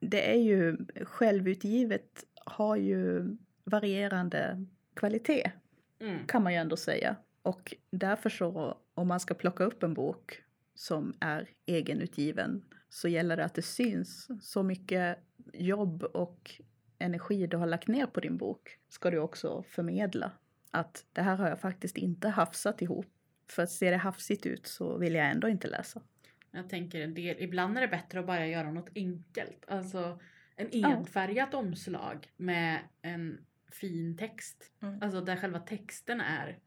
[0.00, 5.52] det är ju självutgivet har ju varierande kvalitet
[6.00, 6.26] Mm.
[6.26, 7.16] kan man ju ändå säga.
[7.42, 10.42] Och därför så, om man ska plocka upp en bok
[10.74, 15.18] som är egenutgiven så gäller det att det syns så mycket
[15.52, 16.60] jobb och
[16.98, 20.30] energi du har lagt ner på din bok ska du också förmedla.
[20.70, 23.06] Att det här har jag faktiskt inte hafsat ihop.
[23.48, 26.02] För att ser det hafsigt ut så vill jag ändå inte läsa.
[26.50, 29.64] Jag tänker en del, ibland är det bättre att bara göra något enkelt.
[29.68, 30.20] Alltså
[30.56, 34.72] en enfärgat omslag med en fin text.
[34.82, 35.02] Mm.
[35.02, 36.58] Alltså där själva texten är.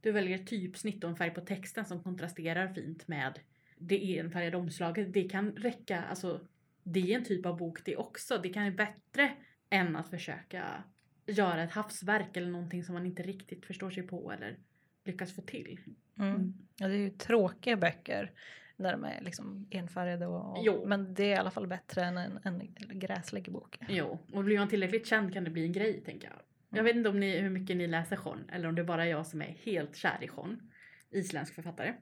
[0.00, 3.38] Du väljer typsnitt och en färg på texten som kontrasterar fint med
[3.76, 5.12] det enfärgade omslaget.
[5.12, 6.40] Det kan räcka, alltså
[6.82, 8.38] det är en typ av bok det också.
[8.38, 9.32] Det kan vara bättre
[9.70, 10.84] än att försöka
[11.26, 14.58] göra ett havsverk eller någonting som man inte riktigt förstår sig på eller
[15.04, 15.80] lyckas få till.
[16.18, 16.54] Mm.
[16.76, 18.30] Ja, det är ju tråkiga böcker
[18.76, 20.26] när de är liksom enfärgade.
[20.26, 20.84] Och, och, Jo.
[20.86, 23.78] Men det är i alla fall bättre än en, en gräslig bok.
[23.88, 26.36] Jo, och blir man tillräckligt känd kan det bli en grej tänker jag.
[26.68, 26.84] Jag Mm.
[26.84, 29.26] vet inte om ni, hur mycket ni läser Jean eller om det är bara jag
[29.26, 30.70] som är helt kär i Jean.
[31.10, 31.94] Isländsk författare.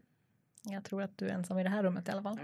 [0.62, 2.38] Jag tror att du är ensam i det här rummet i alla fall.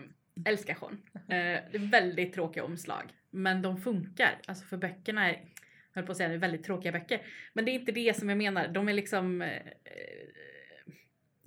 [0.44, 1.02] Älskar Jean.
[1.14, 3.02] Eh, det är väldigt tråkiga omslag.
[3.30, 4.38] Men de funkar.
[4.46, 5.48] Alltså för böckerna är, jag
[5.96, 7.26] höll på att säga, det är väldigt tråkiga böcker.
[7.52, 8.68] Men det är inte det som jag menar.
[8.68, 10.92] De är liksom eh, eh,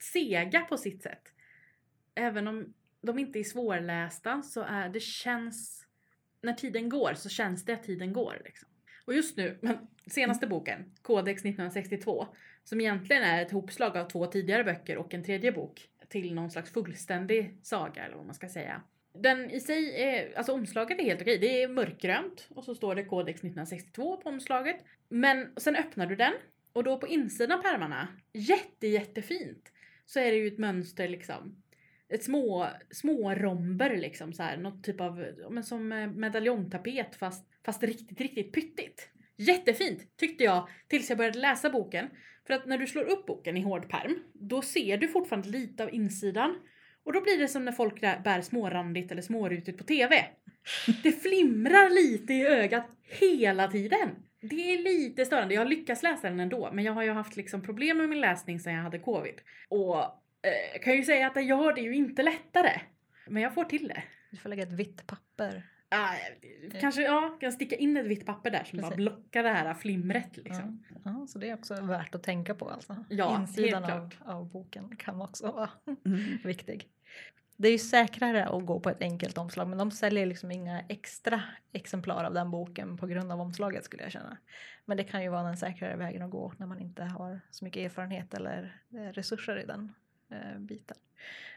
[0.02, 1.34] sega på sitt sätt.
[2.16, 5.86] Även om de inte är svårlästa så är det känns,
[6.42, 8.42] när tiden går så känns det att tiden går.
[8.46, 8.70] Liksom.
[9.06, 12.28] Och just nu, men senaste boken, Codex 1962,
[12.64, 16.52] som egentligen är ett hopslag av två tidigare böcker och en tredje bok till någon
[16.52, 18.82] slags fullständig saga eller vad man ska säga.
[19.14, 21.38] Den i sig är, alltså omslaget är helt okej.
[21.38, 24.78] Det är mörkgrönt och så står det Codex 1962 på omslaget.
[25.10, 26.34] Men sen öppnar du den
[26.74, 29.72] och då på insidan av pärmarna, jätte jättefint,
[30.06, 31.64] så är det ju ett mönster liksom.
[32.10, 37.50] Ett små, små romber liksom så här, något typ av, men som eh, medaljongtapet fast,
[37.66, 39.10] fast riktigt, riktigt pyttigt.
[39.38, 42.10] Jättefint tyckte jag tills jag började läsa boken.
[42.48, 45.84] För att när du slår upp boken i hård pärm, då ser du fortfarande lite
[45.84, 46.56] av insidan.
[47.10, 50.26] Och då blir det som när folk bär smårandigt eller smårutigt på TV.
[51.04, 52.86] Det flimrar lite i ögat
[53.20, 54.10] hela tiden.
[54.42, 55.54] Det är lite störande.
[55.54, 58.22] Jag har lyckats läsa den ändå, men jag har ju haft liksom problem med min
[58.22, 59.34] läsning sedan jag hade covid.
[59.70, 62.82] Och eh, jag kan ju säga att det gör det ju inte lättare.
[63.28, 64.04] Men jag får till det.
[64.32, 65.64] Du får lägga ett vitt papper.
[65.92, 66.14] Ah,
[66.82, 68.98] kanske ja, kan sticka in ett vitt papper där som bara Precis.
[68.98, 70.84] blockar det här flimret liksom.
[70.90, 70.96] Ja.
[71.06, 73.06] Ja, så det är också värt att tänka på alltså.
[73.10, 75.70] Ja, Insidan av, av boken kan också vara
[76.06, 76.38] Mm.
[76.44, 76.88] viktig.
[77.62, 80.82] Det är ju säkrare att gå på ett enkelt omslag men de säljer liksom inga
[80.82, 84.38] extra exemplar av den boken på grund av omslaget skulle jag känna.
[84.86, 87.66] Men det kan ju vara den säkrare vägen att gå när man inte har så
[87.66, 89.94] mycket erfarenhet eller eh, resurser i den
[90.32, 90.98] eh, biten.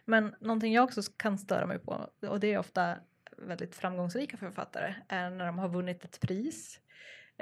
[0.04, 2.96] Men någonting jag också kan störa mig på och det är ofta
[3.36, 6.80] väldigt framgångsrika författare är när de har vunnit ett pris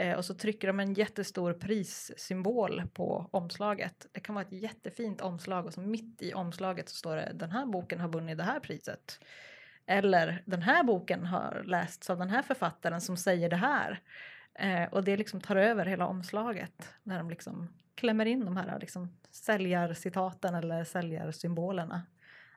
[0.01, 4.07] Eh, och så trycker de en jättestor prissymbol på omslaget.
[4.13, 7.51] Det kan vara ett jättefint omslag och så mitt i omslaget så står det den
[7.51, 9.21] här boken har vunnit det här priset.
[9.87, 14.01] Eller den här boken har lästs av den här författaren som säger det här.
[14.55, 18.79] Eh, och det liksom tar över hela omslaget när de liksom klämmer in de här
[18.81, 22.03] liksom säljarcitaten eller säljarsymbolerna.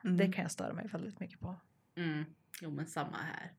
[0.04, 0.16] Mm.
[0.16, 1.56] Det kan jag störa mig väldigt mycket på.
[1.96, 2.24] Mm.
[2.60, 3.52] Jo men samma här.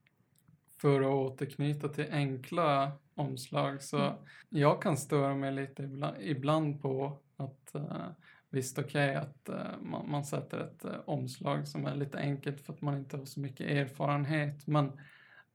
[0.81, 4.13] För att återknyta till enkla omslag så
[4.49, 8.07] jag kan störa mig lite ibland, ibland på att uh,
[8.49, 12.61] visst okej okay, att uh, man, man, sätter ett uh, omslag som är lite enkelt
[12.61, 14.91] för att man inte har så mycket erfarenhet men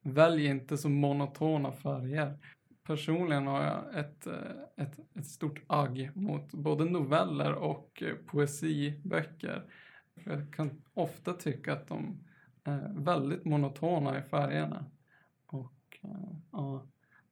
[0.02, 2.38] välj inte så monotona färger.
[2.86, 4.26] Personligen har jag ett,
[4.76, 9.64] ett, ett stort agg mot både noveller och poesiböcker.
[10.14, 12.24] Jag kan ofta tycka att de
[12.64, 14.84] är väldigt monotona i färgerna.
[16.50, 16.86] Ja,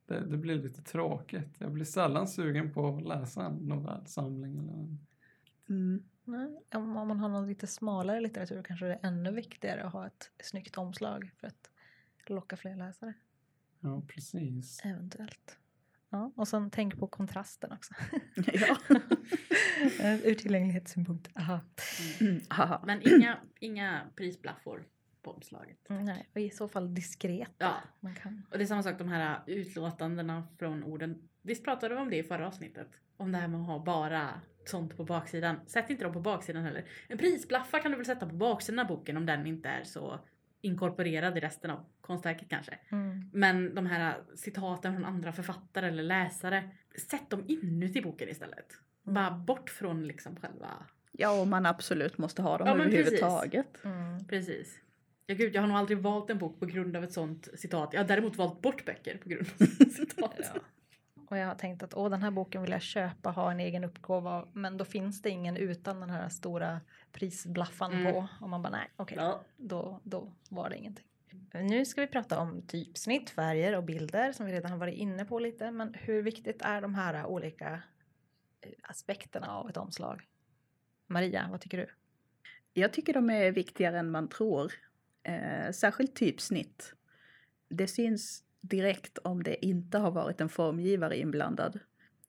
[0.07, 1.57] det, det, blir lite tråkigt.
[1.59, 4.59] Jag blir sällan sugen på att läsa en novellsamling.
[4.59, 5.07] Eller en...
[5.69, 6.03] Mm.
[6.25, 10.07] Nej, om man har någon lite smalare litteratur kanske det är ännu viktigare att ha
[10.07, 11.71] ett snyggt omslag för att
[12.27, 13.15] locka fler läsare.
[13.81, 14.81] Ja, precis.
[14.85, 15.59] Eventuellt.
[16.11, 17.95] Ja, och sen tänk på kontrasten också.
[18.37, 18.77] ja.
[20.25, 21.29] Ur tillgänglighetssynpunkt.
[21.35, 21.61] Aha.
[22.21, 22.41] Mm.
[22.87, 24.87] Men inga, inga prisblaffor
[25.23, 25.91] på omslaget.
[25.91, 27.55] Mm, nej, och i så fall diskret.
[27.59, 28.43] Ja, man kan.
[28.51, 31.29] och det är samma sak de här utlåtandena från orden.
[31.43, 32.89] Visst pratade vi om det i förra avsnittet?
[33.17, 35.57] Om det här med att ha bara sånt på baksidan.
[35.67, 36.85] Sätt inte dem på baksidan heller.
[37.09, 40.21] En prisblaffa kan du väl sätta på baksidan av boken om den inte är så
[40.61, 42.79] inkorporerad i resten av konstverket kanske.
[42.89, 43.31] Mm.
[43.33, 46.71] Men de här citaten från andra författare eller läsare.
[47.11, 48.73] Sätt dem inuti boken istället.
[49.07, 49.15] Mm.
[49.15, 50.69] Bara bort från liksom själva...
[51.13, 53.73] Ja, och man absolut måste ha dem ja, överhuvudtaget.
[53.73, 53.85] Precis.
[53.85, 54.25] Mm.
[54.25, 54.79] precis.
[55.31, 57.93] Ja gud, jag har nog aldrig valt en bok på grund av ett sånt citat.
[57.93, 60.35] Jag har däremot valt bort böcker på grund av citat.
[60.55, 60.61] ja.
[61.31, 63.85] Och jag har tänkt att åh, den här boken vill jag köpa, ha en egen
[63.85, 64.49] uppgåva.
[64.53, 66.81] Men då finns det ingen utan den här stora
[67.13, 68.13] prisblaffan mm.
[68.13, 68.29] på.
[68.41, 69.45] Och man bara nej, okej, okay, ja.
[69.57, 71.05] då, då var det ingenting.
[71.53, 75.25] Nu ska vi prata om typsnitt, färger och bilder som vi redan har varit inne
[75.25, 75.71] på lite.
[75.71, 77.83] Men hur viktigt är de här olika
[78.61, 80.23] eh, aspekterna av ett omslag?
[81.07, 81.87] Maria, vad tycker du?
[82.73, 84.73] Jag tycker de är viktigare än man tror.
[85.23, 86.95] Eh, särskilt typsnitt.
[87.69, 91.79] Det syns direkt om det inte har varit en formgivare inblandad.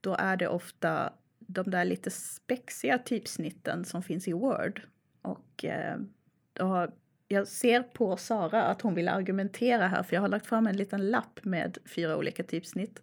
[0.01, 4.81] Då är det ofta de där lite spexiga typsnitten som finns i Word.
[5.21, 5.97] Och eh,
[6.53, 6.87] då,
[7.27, 10.77] jag ser på Sara att hon vill argumentera här för jag har lagt fram en
[10.77, 13.01] liten lapp med fyra olika typsnitt.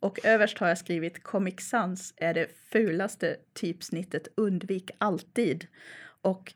[0.00, 5.66] Och överst har jag skrivit Comic Sans är det fulaste typsnittet, undvik alltid.
[6.22, 6.54] Och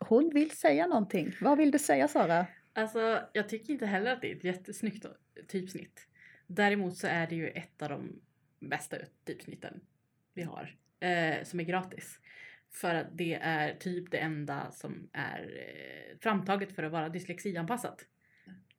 [0.00, 1.32] hon vill säga någonting.
[1.40, 2.46] Vad vill du säga Sara?
[2.72, 5.06] Alltså, jag tycker inte heller att det är ett jättesnyggt
[5.48, 6.06] typsnitt.
[6.46, 8.20] Däremot så är det ju ett av de
[8.60, 9.80] bästa typsnitten
[10.34, 12.20] vi har eh, som är gratis.
[12.70, 18.06] För att det är typ det enda som är eh, framtaget för att vara dyslexianpassat.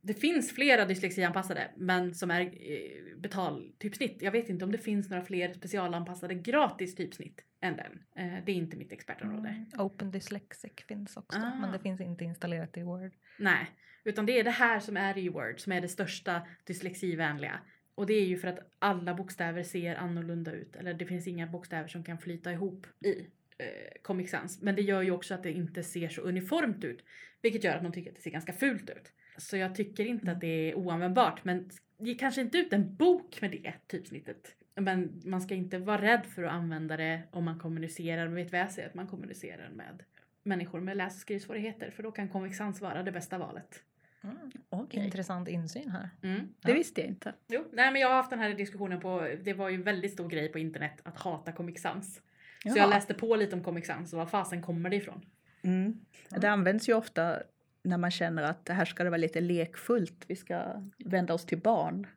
[0.02, 4.22] Det finns flera dyslexianpassade men som är eh, betaltypsnitt.
[4.22, 8.04] Jag vet inte om det finns några fler specialanpassade gratis typsnitt än den.
[8.16, 9.50] Eh, det är inte mitt expertområde.
[9.50, 9.66] Mm.
[9.78, 11.56] Open Dyslexic finns också ah.
[11.56, 13.12] men det finns inte installerat i Word.
[13.40, 13.68] Nej,
[14.04, 17.60] utan det är det här som är i Word som är det största dyslexivänliga.
[17.96, 20.76] Och det är ju för att alla bokstäver ser annorlunda ut.
[20.76, 23.20] Eller det finns inga bokstäver som kan flyta ihop i
[23.58, 24.62] eh, Comic Sans.
[24.62, 27.06] Men det gör ju också att det inte ser så uniformt ut.
[27.42, 29.14] Vilket gör att man tycker att det ser ganska fult ut.
[29.38, 31.44] Så jag tycker inte att det är oanvändbart.
[31.44, 34.56] Men ge kanske inte ut en bok med det typsnittet.
[34.76, 38.26] Men man ska inte vara rädd för att använda det om man kommunicerar.
[38.26, 40.04] Man vet vad jag säger att man kommunicerar med
[40.44, 41.92] människor med läs och skrivsvårigheter.
[41.92, 43.84] För då kan Comic Sans vara det bästa valet.
[44.24, 45.06] Mm, okay.
[45.06, 46.10] Intressant insyn här.
[46.24, 46.54] Mm.
[46.62, 46.74] Det ja.
[46.74, 47.34] visste jag inte.
[47.48, 50.14] Jo, nej men jag har haft den här diskussionen på, det var ju en väldigt
[50.14, 52.22] stor grej på internet att hata Comic Sans.
[52.64, 55.26] Så jag läste på lite om Comic Sans och var fasen kommer det ifrån?
[55.62, 56.00] Mm.
[56.30, 57.44] Det används ju ofta
[57.84, 60.64] när man känner att här ska det vara lite lekfullt, vi ska
[60.98, 62.08] vända oss till barn.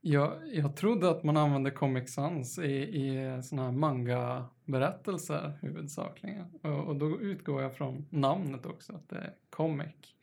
[0.00, 6.46] Jag, jag trodde att man använde Comic Sans i, i såna här manga-berättelser huvudsakligen.
[6.62, 10.14] Och, och då utgår jag från namnet också, att det är comic.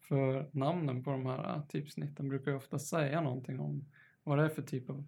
[0.00, 3.84] För namnen på de här typsnitten brukar ju ofta säga någonting om
[4.22, 5.04] vad det är för typ av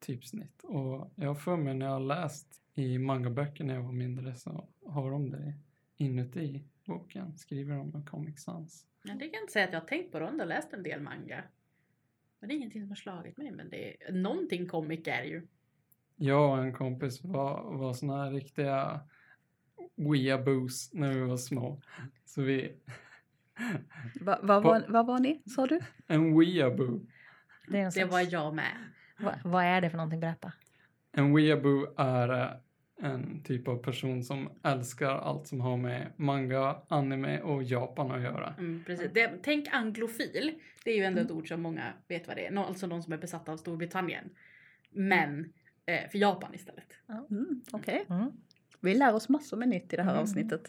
[0.00, 0.64] typsnitt.
[0.64, 4.34] Och jag har för mig när jag har läst i mangaböcker när jag var mindre
[4.34, 5.54] så har de det
[5.96, 8.86] inuti boken, skriver om Comic Sans.
[9.02, 11.00] Ja, det kan jag inte säga att jag har tänkt på, jag läst en del
[11.00, 11.42] manga.
[12.40, 15.46] Men det är ingenting som har slagit mig, men det är, någonting comic är ju.
[16.16, 19.00] Jag och en kompis var, var såna här riktiga
[19.94, 21.82] weaboos när vi var små.
[22.24, 22.76] Så vi
[24.20, 25.80] Va, va, va, vad var ni, sa du?
[26.06, 27.06] En weeaboo.
[27.68, 28.92] Det, det var jag med.
[29.18, 30.20] Va, vad är det för någonting?
[30.20, 30.52] Berätta.
[31.12, 32.50] En weeaboo är eh,
[33.00, 38.22] en typ av person som älskar allt som har med manga, anime och Japan att
[38.22, 38.54] göra.
[38.58, 39.10] Mm, precis.
[39.14, 40.52] Det, tänk anglofil.
[40.84, 42.56] Det är ju ändå ett ord som många vet vad det är.
[42.56, 44.30] Alltså de som är besatta av Storbritannien.
[44.90, 45.52] Men
[45.86, 46.92] eh, för Japan istället.
[47.08, 48.04] Mm, Okej.
[48.06, 48.16] Okay.
[48.18, 48.32] Mm.
[48.80, 50.22] Vi lär oss massor med nytt i det här mm.
[50.22, 50.62] avsnittet.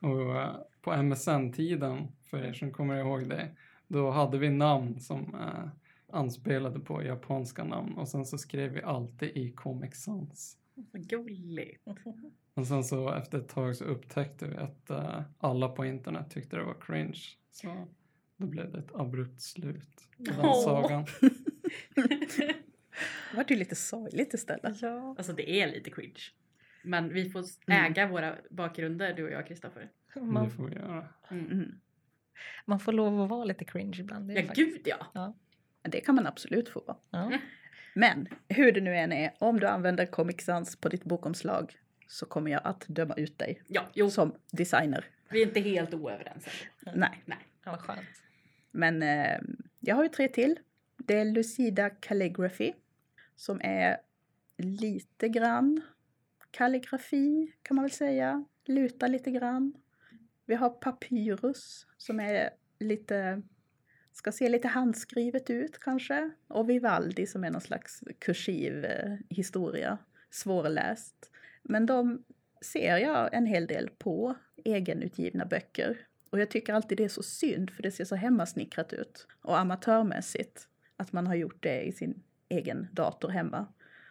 [0.00, 3.48] Och eh, på MSN-tiden, för er som kommer ihåg det,
[3.86, 5.68] då hade vi namn som eh,
[6.12, 10.59] anspelade på japanska namn och sen så skrev vi alltid i Comic Sans.
[10.92, 11.82] Vad gulligt.
[12.54, 16.56] Och sen så efter ett tag så upptäckte vi att eh, alla på internet tyckte
[16.56, 17.18] det var cringe.
[17.50, 17.86] Så
[18.36, 20.64] då blev det ett abrupt slut på den Åh.
[20.64, 21.06] sagan.
[23.30, 24.82] Det var ju lite sorgligt istället.
[24.82, 25.14] Ja.
[25.18, 26.20] Alltså det är lite cringe.
[26.82, 27.84] Men vi får Mm.
[27.92, 29.90] äga våra bakgrunder du och jag Kristoffer.
[30.14, 31.08] Det Man, får vi göra.
[31.30, 31.46] Mm.
[31.46, 31.80] Mm.
[32.64, 34.28] man får lov att vara lite cringe ibland.
[34.28, 35.34] det Ja faktiskt- gud ja.
[35.82, 36.96] Det kan man absolut få vara.
[37.10, 37.32] Ja.
[37.94, 41.76] Men hur det nu än är, om du använder Comic Sans på ditt bokomslag
[42.06, 45.04] så kommer jag att döma ut dig Ja, jo, som designer.
[45.30, 46.46] vi är inte helt oöverens.
[46.94, 47.38] Nej, Nej.
[47.64, 48.00] Ja, vad skönt.
[48.70, 49.40] men eh,
[49.80, 50.58] jag har ju tre till.
[50.96, 52.72] Det är Lucida Calligraphy
[53.36, 53.96] som är
[54.58, 55.80] lite grann
[56.50, 58.44] kalligrafi kan man väl säga.
[58.66, 59.72] Lutar lite grann.
[60.46, 63.42] Vi har Papyrus som är lite,
[64.12, 66.30] ska se lite handskrivet ut kanske.
[66.48, 69.98] Och Vivaldi som är någon slags kursiv eh, historia.
[70.30, 71.30] Svårläst.
[71.62, 72.24] Men de
[72.60, 74.34] ser jag en hel del på
[74.64, 75.98] egenutgivna böcker.
[76.30, 79.26] Och jag tycker alltid det är så synd för det ser så hemmasnickrat ut.
[79.42, 80.66] Och amatörmässigt.
[80.96, 83.66] Att man har gjort det i sin egen dator hemma.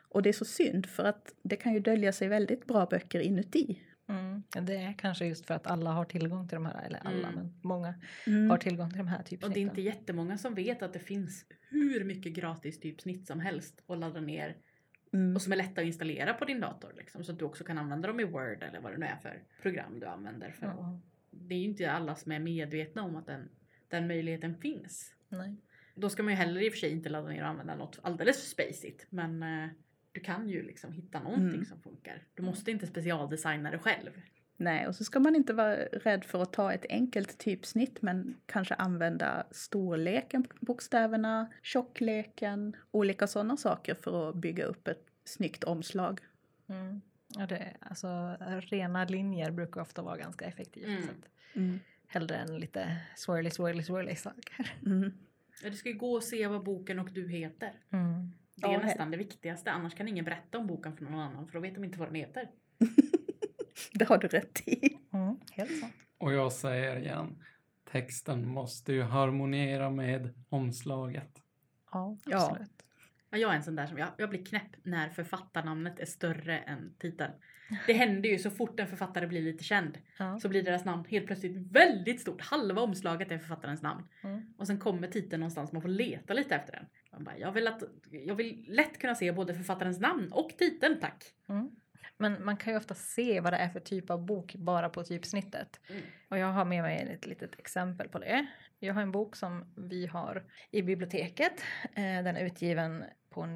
[0.09, 3.19] Och det är så synd för att det kan ju dölja sig väldigt bra böcker
[3.19, 3.81] inuti.
[4.09, 4.43] Mm.
[4.65, 7.35] Det är kanske just för att alla har tillgång till de här, eller alla, Mm.
[7.35, 7.93] men många
[8.27, 8.49] Mm.
[8.49, 9.61] har tillgång till de här Och det är typsnitten.
[9.61, 14.21] inte jättemånga som vet att det finns hur mycket gratis typsnitt som helst att ladda
[14.21, 14.57] ner
[15.13, 15.35] Mm.
[15.35, 16.93] och som är lätta att installera på din dator.
[16.97, 19.15] Liksom, så att du också kan använda dem i Word eller vad det nu är
[19.17, 20.51] för program du använder.
[20.51, 20.99] För Ja,
[21.31, 23.49] Det är ju inte alla som är medvetna om att den,
[23.87, 25.15] den möjligheten finns.
[25.29, 25.55] nej.
[25.95, 27.99] Då ska man ju heller i och för sig inte ladda ner och använda något
[28.03, 29.05] alldeles för spacigt.
[29.09, 29.69] Men eh,
[30.11, 31.65] du kan ju liksom hitta någonting Mm.
[31.65, 32.23] som funkar.
[32.33, 34.09] Du måste inte specialdesigna det själv.
[34.57, 38.35] Nej, och så ska man inte vara rädd för att ta ett enkelt typsnitt men
[38.45, 45.63] kanske använda storleken på bokstäverna, tjockleken, olika sådana saker för att bygga upp ett snyggt
[45.63, 46.19] omslag.
[46.69, 47.01] Mm.
[47.37, 48.07] Ja, det, alltså,
[48.59, 50.85] rena linjer brukar ofta vara ganska effektivt.
[50.87, 51.01] Mm.
[51.03, 51.79] Så att, Mm.
[52.07, 54.71] hellre än lite swirly, swirly, swirly saker.
[54.85, 55.13] Mm.
[55.63, 57.71] Ja, Du ska ju gå och se vad boken och du heter.
[57.89, 58.31] Mm.
[58.61, 59.71] Det är Ja, nästan det viktigaste.
[59.71, 62.07] Annars kan ingen berätta om boken för någon annan för då vet de inte vad
[62.07, 62.49] den heter.
[63.93, 64.97] Det har du rätt i.
[65.13, 65.35] Mm.
[65.51, 65.93] Helt sant.
[66.17, 67.43] Och jag säger igen,
[67.91, 71.41] texten måste ju harmoniera med omslaget.
[71.91, 72.45] Ja, Ja.
[72.49, 72.71] absolut.
[73.29, 76.57] Ja, jag är en sån där som jag, jag blir knäpp när författarnamnet är större
[76.59, 77.31] än titeln.
[77.87, 80.39] Det händer ju så fort en författare blir lite känd Ja.
[80.39, 82.41] så blir deras namn helt plötsligt väldigt stort.
[82.41, 84.07] Halva omslaget är författarens namn.
[84.23, 84.53] Mm.
[84.57, 86.85] Och sen kommer titeln någonstans, man får leta lite efter den.
[87.19, 90.99] Man bara, jag, vill att, jag vill lätt kunna se både författarens namn och titeln
[90.99, 91.23] tack.
[91.49, 91.71] Mm.
[92.17, 95.03] Men man kan ju ofta se vad det är för typ av bok bara på
[95.03, 95.79] typsnittet.
[95.89, 96.01] Mm.
[96.29, 98.47] Och jag har med mig ett litet exempel på det.
[98.79, 101.63] Jag har en bok som vi har i biblioteket.
[101.83, 103.47] Eh, Den är utgiven på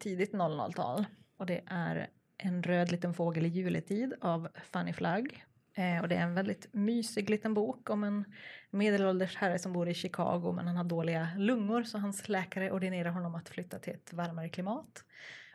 [0.00, 1.04] tidigt 00-tal.
[1.36, 2.08] Och det är
[2.38, 5.44] En röd liten fågel i juletid av Fanny Flagg.
[5.74, 8.24] Eh, Och det är en väldigt mysig liten bok om en
[8.70, 13.10] medelålders herre som bor i Chicago men han har dåliga lungor så hans läkare ordinerar
[13.10, 15.04] honom att flytta till ett varmare klimat.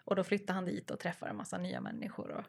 [0.05, 2.31] Och då flyttar han dit och träffar en massa nya människor.
[2.31, 2.45] Och,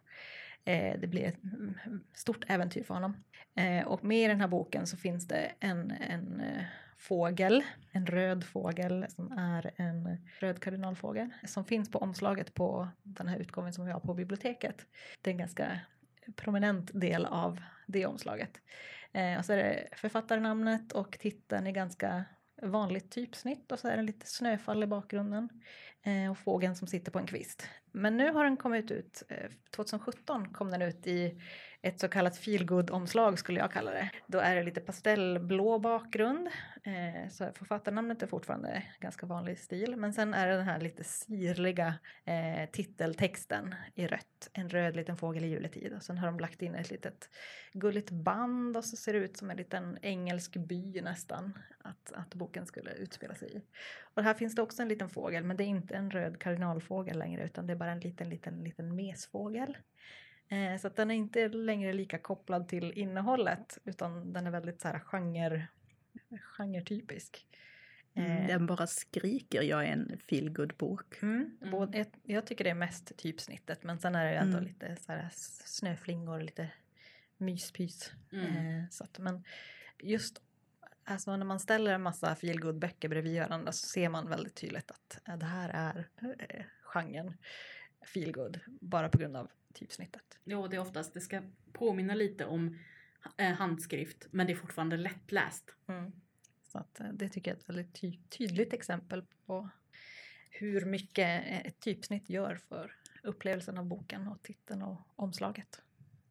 [0.69, 1.75] eh, det blir ett mm,
[2.15, 3.25] stort äventyr för honom.
[3.55, 6.65] Eh, och med i den här boken så finns det en, en eh,
[6.99, 7.63] fågel,
[7.93, 13.39] en röd fågel som är en röd kardinalfågel som finns på omslaget på den här
[13.39, 14.87] utgåvan som vi har på biblioteket.
[15.23, 15.81] Det är en ganska
[16.37, 18.61] prominent del av det omslaget.
[19.13, 22.25] Eh, och så är det författarnamnet och titeln i ganska
[22.63, 25.49] vanligt typsnitt och så är det lite snöfall i bakgrunden
[26.03, 27.69] eh, och fågeln som sitter på en kvist.
[27.93, 31.41] Men nu har den kommit ut, eh, 2017 kom den ut i
[31.83, 34.11] ett så kallat feelgood-omslag skulle jag kalla det.
[34.27, 36.49] Då är det lite pastellblå bakgrund.
[36.83, 39.97] Eh, så författarnamnet är fortfarande ganska vanlig stil.
[39.97, 44.51] Men sen är det den här lite sirliga eh, titeltexten i rött.
[44.53, 45.93] En röd liten fågel i juletid.
[45.93, 47.31] Och sen har de lagt in ett litet
[47.73, 51.59] gulligt band och så ser det ut som en liten engelsk by nästan.
[51.83, 53.63] Att, att boken skulle utspela sig i.
[54.15, 57.19] Och här finns det också en liten fågel men det är inte en röd kardinalfågel
[57.19, 59.77] längre utan det är bara en liten, liten, liten mesfågel.
[60.51, 64.81] Eh, så att den är inte längre lika kopplad till innehållet utan den är väldigt
[64.81, 65.69] så här genre,
[66.43, 67.47] genretypisk.
[68.15, 71.23] Mm, Eh, den bara skriker jag är en feelgood-bok.
[71.23, 71.71] Mm, Mm.
[71.71, 74.69] både- jag, jag tycker det är mest typsnittet men sen är det ju ändå Mm.
[74.69, 75.29] lite så här
[75.65, 76.71] snöflingor och lite
[77.37, 78.13] myspys.
[78.33, 78.47] Mm.
[78.79, 79.45] Eh, så att, men
[79.99, 80.43] just
[81.05, 84.91] alltså när man ställer en massa feelgood böcker bredvid varandra så ser man väldigt tydligt
[84.91, 86.09] att eh, det här är
[86.49, 87.37] eh, genren
[88.15, 90.39] feelgood bara på grund av typsnittet.
[90.45, 91.43] Ja, det är oftast, det ska
[91.73, 92.79] påminna lite om
[93.37, 95.75] eh, handskrift men det är fortfarande lättläst.
[95.87, 96.13] Mm.
[96.63, 99.69] Så att, eh, det tycker jag är ett väldigt ty tydligt exempel på
[100.51, 105.83] hur mycket ett typsnitt gör för upplevelsen av boken och titeln och omslaget.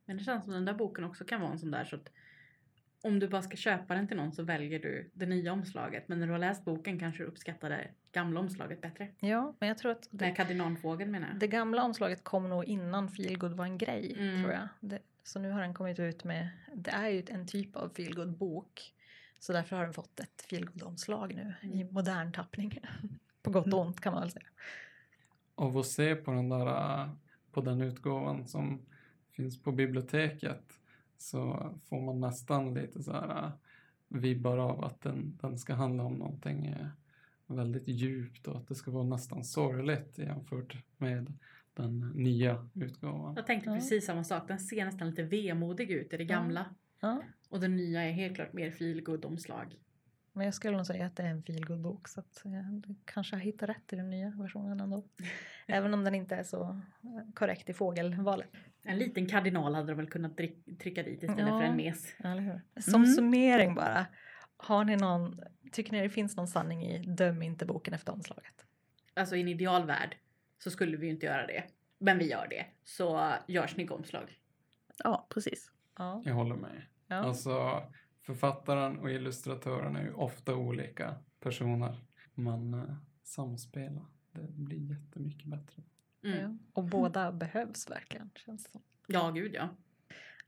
[0.06, 2.10] Men det känns som den där boken också kan vara en sån där så att
[3.02, 6.08] om du bara ska köpa den till någon så väljer du det nya omslaget.
[6.08, 9.08] Men när du har läst boken kanske du uppskattar det gamla omslaget bättre.
[9.20, 11.40] Ja, men jag tror att Det, det, kardinalfågeln menar jag.
[11.40, 14.42] det gamla omslaget kom nog innan feelgood var en grej, Mm.
[14.42, 14.68] tror jag.
[14.80, 18.38] Det, så nu har den kommit ut med, det är ju en typ av feelgood
[18.38, 18.94] bok.
[19.40, 21.94] Så därför har den fått ett feelgood omslag nu i Mm.
[21.94, 22.80] modern tappning.
[23.44, 24.46] På gott och ont kan man väl säga.
[25.56, 26.68] Av att se på den där,
[27.02, 27.10] äh,
[27.52, 28.82] på den utgåvan som
[29.32, 30.79] finns på biblioteket
[31.22, 33.52] så får man nästan lite så här äh,
[34.08, 36.88] vibbar av att den, den ska handla om någonting äh,
[37.48, 41.34] väldigt djupt och att det ska vara nästan sorgligt jämfört med
[41.74, 43.34] den nya utgåvan.
[43.36, 44.48] Jag tänkte precis samma sak.
[44.48, 46.66] Den ser nästan lite vemodig ut i det gamla.
[47.00, 49.76] Ja, Och den nya är helt klart mer feelgood omslag.
[50.34, 53.36] men jag skulle nog säga att det är en feelgood bok så att jag kanske
[53.36, 55.04] har hittat rätt i den nya versionen ändå.
[55.68, 56.62] Även om den inte är så
[57.04, 58.50] eh, korrekt i fågelvalet.
[58.84, 60.38] En liten kardinal hade de väl kunnat
[60.80, 61.60] trycka dit istället Ja.
[61.60, 62.16] för en mes.
[62.20, 62.82] Eller hur?
[62.82, 63.14] Som Mm.
[63.16, 64.06] summering bara.
[64.58, 65.40] Har ni någon,
[65.72, 68.66] tycker ni det finns någon sanning i döm inte boken efter omslaget?
[69.14, 70.18] Alltså i en idealvärld
[70.58, 71.64] så skulle vi ju inte göra det.
[71.98, 72.66] Men vi gör det.
[72.84, 74.40] Så gör snygga omslag.
[75.04, 75.72] Ja, precis.
[75.98, 76.22] Ja.
[76.26, 76.82] Jag håller med.
[77.08, 77.16] ja.
[77.16, 77.84] Alltså
[78.22, 81.96] författaren och illustratören är ju ofta olika personer.
[82.34, 85.84] Men äh, samspela, det blir jättemycket bättre.
[86.24, 86.60] Mm.
[86.74, 88.82] Och båda behövs verkligen känns det som.
[89.08, 89.70] Ja, gud ja.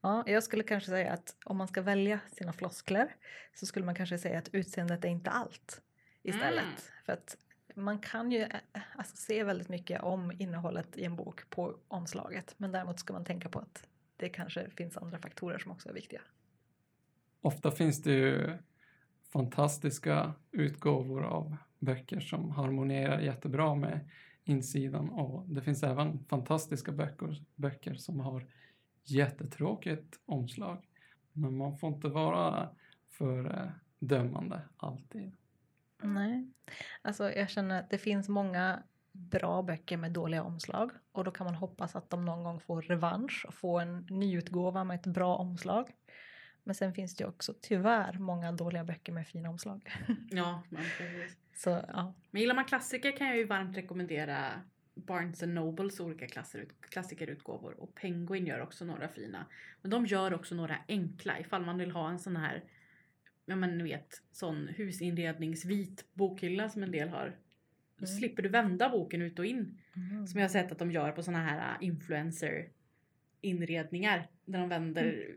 [0.02, 3.16] Ja, jag skulle kanske säga att om man ska välja sina floskler
[3.54, 5.82] så skulle man kanske säga att utseendet är inte allt
[6.24, 6.64] istället.
[6.64, 6.76] Mm.
[7.06, 7.38] För att
[7.76, 12.56] man kan ju eh, alltså, se väldigt mycket om innehållet i en bok på omslaget.
[12.58, 15.94] Men däremot ska man tänka på att det kanske finns andra faktorer som också är
[15.94, 16.22] viktiga.
[17.42, 18.58] Ofta finns det ju
[19.34, 24.10] fantastiska utgåvor av böcker som harmonierar jättebra med
[24.44, 28.46] insidan och det finns även fantastiska böcker, böcker som har
[29.04, 30.88] jättetråkigt omslag.
[31.34, 32.70] Men man får inte vara
[33.10, 33.70] för eh,
[34.00, 35.32] dömande alltid.
[36.04, 36.48] Nej,
[37.02, 41.46] alltså jag känner att det finns många bra böcker med dåliga omslag och då kan
[41.46, 45.36] man hoppas att de någon gång får revansch och får en nyutgåva med ett bra
[45.36, 45.92] omslag.
[46.64, 49.90] Men sen finns det ju också tyvärr många dåliga böcker med fina omslag.
[50.32, 51.38] Ja, men precis.
[51.54, 54.62] Så ja, Men gillar man klassiker kan jag ju varmt rekommendera
[54.96, 57.80] Barnes Nobles olika klasser, klassikerutgåvor.
[57.80, 59.46] Och Penguin gör också några fina.
[59.82, 62.64] Men de gör också några enkla ifall man vill ha en sån här,
[63.46, 67.38] ja men ni vet, sån husinredningsvit bokhylla som en del har.
[67.98, 68.18] Då Mm.
[68.18, 69.78] slipper du vända boken ut och in.
[69.96, 70.28] Mm.
[70.28, 72.70] Som jag har sett att de gör på såna här äh, influencer
[73.42, 74.28] inredningar.
[74.46, 75.30] Där de vänder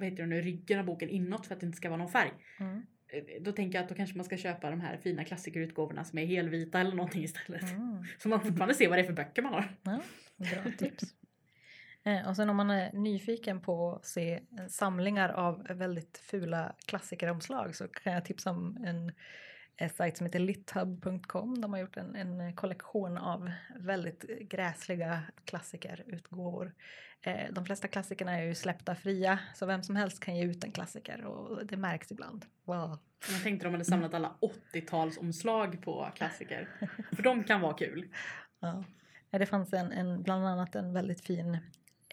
[0.00, 2.08] vad heter det nu, ryggen av boken inåt för att det inte ska vara någon
[2.12, 2.30] färg.
[2.60, 2.82] Mm.
[3.08, 6.18] Eh, Då tänker jag att då kanske man ska köpa de här fina klassikerutgåvorna som
[6.18, 7.62] är helvita eller någonting istället.
[7.72, 8.04] Mm.
[8.18, 9.68] Så man fortfarande ser vad det är för böcker man har.
[9.82, 10.00] Ja,
[10.36, 11.04] bra tips.
[12.04, 17.74] Eh, Och sen om man är nyfiken på att se samlingar av väldigt fula klassikeromslag
[17.76, 19.12] så kan jag tipsa om en,
[19.80, 21.60] en sajt som heter lithub.com.
[21.60, 26.72] De har gjort en, en kollektion av väldigt gräsliga klassikerutgåvor.
[27.22, 30.64] Eh, De flesta klassikerna är ju släppta fria så vem som helst kan ge ut
[30.64, 32.44] en klassiker och det märks ibland.
[32.64, 32.98] Wow.
[33.32, 36.68] Jag tänkte de hade samlat alla 80-talsomslag på klassiker.
[37.12, 38.08] För de kan vara kul.
[38.62, 38.84] Ja.
[39.38, 41.58] Det fanns en, en, bland annat en väldigt fin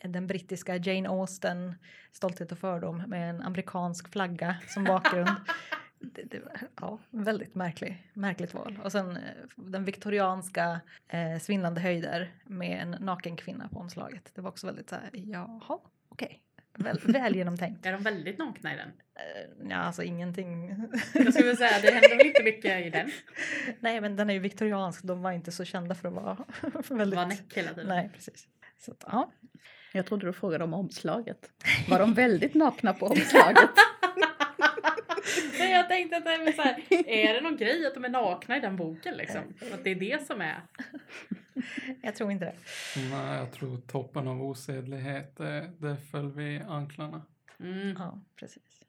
[0.04, 1.76] den brittiska Jane Austen,
[2.12, 5.30] Stolthet och fördom med en amerikansk flagga som bakgrund.
[6.14, 6.42] det, det,
[6.82, 8.80] ja, väldigt märklig, märkligt val.
[8.84, 9.22] Och sen eh,
[9.56, 14.32] den viktorianska eh, Svindlande höjder med en naken kvinna på omslaget.
[14.36, 15.80] Det var också väldigt så här, jaha,
[16.10, 16.42] okej.
[16.78, 17.86] Väl, väl genomtänkt.
[17.86, 18.90] Är de väldigt nakna i den?
[18.90, 20.68] Eh, Ja, alltså ingenting.
[21.14, 23.12] Jag skulle vilja säga det händer väl inte mycket i den.
[23.80, 25.04] Nej, men den är ju viktoriansk.
[25.04, 26.38] De var inte så kända för att vara
[26.90, 27.18] väldigt...
[27.18, 27.88] Var näck hela tiden.
[27.88, 28.48] Nej, precis.
[28.80, 29.32] Så ja.
[29.94, 31.50] Jag trodde du frågade om omslaget.
[31.90, 33.70] Var de väldigt nakna på omslaget?
[35.68, 38.10] Nej, jag tänkte att det är, så här, är det någon grej att de är
[38.10, 39.42] nakna i den boken liksom?
[39.74, 40.62] Att det är det som är.
[42.02, 42.56] Jag tror inte det.
[43.12, 47.22] Nej, jag tror toppen av osedlighet, det, det föll vid anklarna.
[47.60, 47.96] Mm.
[48.00, 48.86] Ja, precis.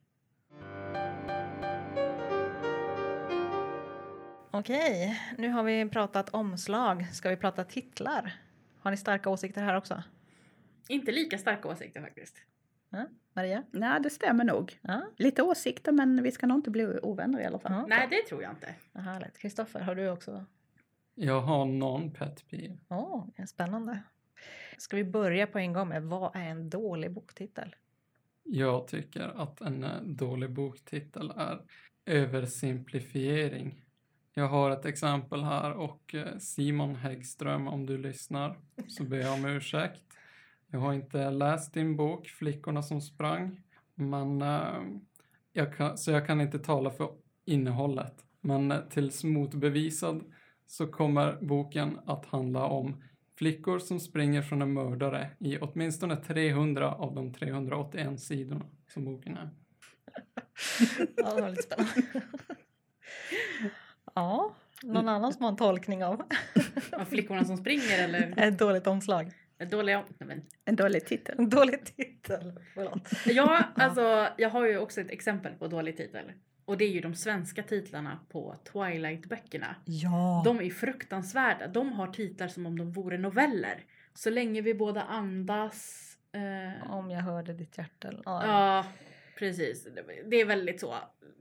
[4.51, 7.07] Okej, nu har vi pratat omslag.
[7.13, 8.33] Ska vi prata titlar?
[8.81, 10.03] Har ni starka åsikter här också?
[10.89, 12.37] Inte lika starka åsikter faktiskt.
[13.33, 13.65] Maria?
[13.71, 14.79] Nej, det stämmer nog.
[14.83, 17.73] Ja, Lite åsikter, men vi ska nog inte bli ovänner i alla fall.
[17.73, 17.87] ja.
[17.89, 18.75] Nej, det tror jag inte.
[18.95, 19.39] Härligt.
[19.39, 20.45] Kristoffer, har du också?
[21.15, 22.79] Jag har någon pet peeve.
[22.89, 24.03] Åh, oh, spännande.
[24.79, 27.77] Ska vi börja på en gång med vad är en dålig boktitel?
[28.43, 31.61] Jag tycker att en eh, dålig boktitel är
[32.07, 33.85] översimplifiering.
[34.35, 38.59] Jag har ett exempel här och eh, Simon Häggström, om du lyssnar,
[38.89, 40.08] så ber jag om ursäkt.
[40.71, 43.61] Jag har inte läst din bok Flickorna som sprang,
[43.95, 44.83] men eh,
[45.53, 47.11] jag kan, så jag kan inte tala för
[47.45, 48.25] innehållet.
[48.41, 50.25] Men eh, tills motbevisad
[50.67, 53.03] så kommer boken att handla om
[53.39, 58.65] flickor som springer från en mördare i åtminstone 300 av de 381 sidorna
[58.95, 59.51] som boken är.
[61.17, 61.93] Ja, det var lite spännande.
[64.15, 66.23] Ja, någon annan som har en tolkning av
[66.93, 69.33] Av flickorna som springer eller ett dåligt omslag.
[69.67, 70.05] Dåliga...
[70.19, 70.43] Nej, men.
[70.65, 71.35] En dålig titel.
[71.39, 72.61] En dålig titel.
[73.27, 76.33] Ja, alltså jag har ju också ett exempel på dålig titel.
[76.65, 79.75] Och det är ju de svenska titlarna på Twilight-böckerna.
[79.85, 80.43] Ja.
[80.45, 81.67] De är fruktansvärda.
[81.69, 83.85] De har titlar som om de vore noveller.
[84.15, 86.05] Så länge vi båda andas.
[86.33, 88.13] Eh, Om jag hörde ditt hjärta.
[88.25, 88.47] Ja.
[88.47, 88.87] ja,
[89.39, 89.89] precis.
[90.31, 90.95] Det är väldigt så.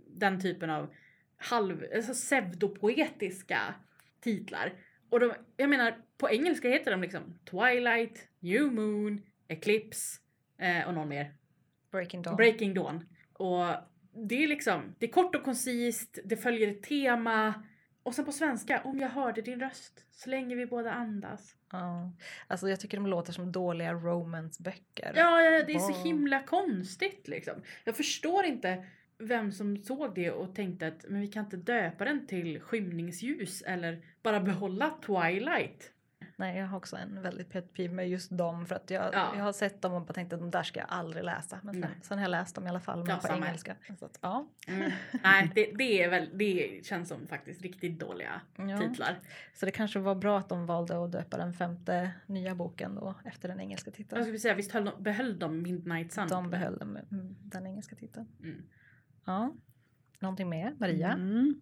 [0.08, 0.94] Den typen av
[1.38, 3.60] halv, alltså pseudopoetiska
[4.20, 4.74] titlar.
[5.10, 10.20] Och de, jag menar, på engelska heter de liksom Twilight, New Moon, Eclipse
[10.58, 11.34] eh, och någon mer.
[11.92, 12.36] Breaking Dawn.
[12.36, 13.06] Breaking Dawn.
[13.34, 13.66] Och
[14.14, 17.54] det är liksom, det är kort och koncist, det följer ett tema.
[18.04, 21.56] Och sen på svenska, om jag hörde din röst, så länge vi båda andas.
[21.72, 22.12] Ja.
[22.48, 25.14] Alltså jag tycker de låter som dåliga romance-böcker.
[25.16, 27.54] Ja, det är så himla konstigt liksom.
[27.84, 28.86] Jag förstår inte
[29.20, 33.62] vem som såg det och tänkte att men vi kan inte döpa den till skymningsljus
[33.62, 35.92] eller bara behålla Twilight.
[36.40, 39.34] Nej, jag har också en väldigt pet peeve med just dem för att jag, Ja.
[39.36, 41.60] jag har sett dem och bara tänkt att de där ska jag aldrig läsa.
[41.64, 41.90] Men sen, Nej.
[42.02, 43.76] sen har jag läst dem i alla fall, men Ja, på engelska.
[44.00, 44.48] Så att, ja.
[44.68, 44.92] Mm.
[45.24, 48.78] Nej, det, det, är väl, det känns som faktiskt riktigt dåliga Ja.
[48.78, 49.20] titlar.
[49.54, 53.16] Så det kanske var bra att de valde att döpa den femte nya boken då
[53.26, 54.24] efter den engelska Jag titeln.
[54.24, 56.28] skulle säga, visst höll de, behöll de Midnight Sun?
[56.28, 58.28] De behöll den, mm, den engelska titeln.
[58.44, 58.64] Mm.
[59.28, 59.56] Ja.
[60.20, 60.76] Någonting mer?
[60.80, 61.14] Maria?
[61.14, 61.62] Mm.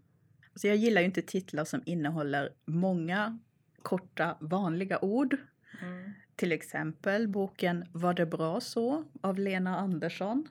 [0.55, 3.39] Så jag gillar ju inte titlar som innehåller många
[3.81, 5.37] korta vanliga ord.
[5.81, 6.11] Mm.
[6.35, 9.03] Till exempel boken Var det bra så?
[9.21, 10.47] av Lena Andersson.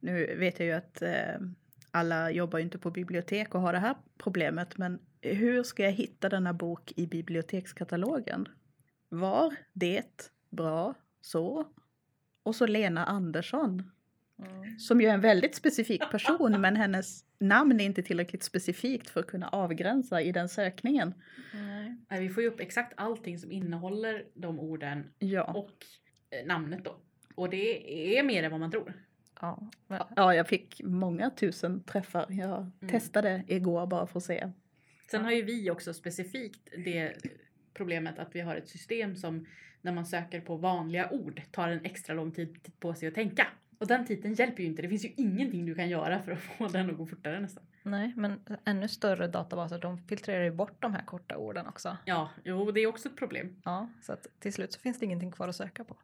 [0.00, 1.40] Nu vet jag ju att eh,
[1.90, 5.92] alla jobbar ju inte på bibliotek och har det här problemet men hur ska jag
[5.92, 8.48] hitta denna bok i bibliotekskatalogen?
[9.08, 11.66] Var det bra så?
[12.42, 13.90] Och så Lena Andersson
[14.38, 14.78] Mm.
[14.78, 19.20] som ju är en väldigt specifik person men hennes namn är inte tillräckligt specifikt för
[19.20, 21.14] att kunna avgränsa i den sökningen.
[21.54, 21.96] Nej.
[22.10, 25.70] Nej, vi får ju upp exakt allting som innehåller de orden Ja, och
[26.30, 26.96] eh, namnet då.
[27.34, 28.92] Och det är mer än vad man tror.
[29.40, 29.70] Ja.
[30.16, 32.26] Ja jag fick många tusen träffar.
[32.28, 32.92] Jag Mm.
[32.92, 34.50] testade igår bara för att se.
[35.10, 37.12] Sen har ju vi också specifikt det
[37.74, 39.46] problemet att vi har ett system som
[39.82, 43.46] när man söker på vanliga ord tar en extra lång tid på sig att tänka.
[43.78, 44.82] Och den titeln hjälper ju inte.
[44.82, 47.64] Det finns ju ingenting du kan göra för att få den att gå fortare nästan.
[47.82, 51.96] nej, men ännu större databaser de filtrerar ju bort de här korta orden också.
[52.04, 53.56] Ja, jo, det är också ett problem.
[53.64, 55.96] Ja, så att till slut så finns det ingenting kvar att söka på.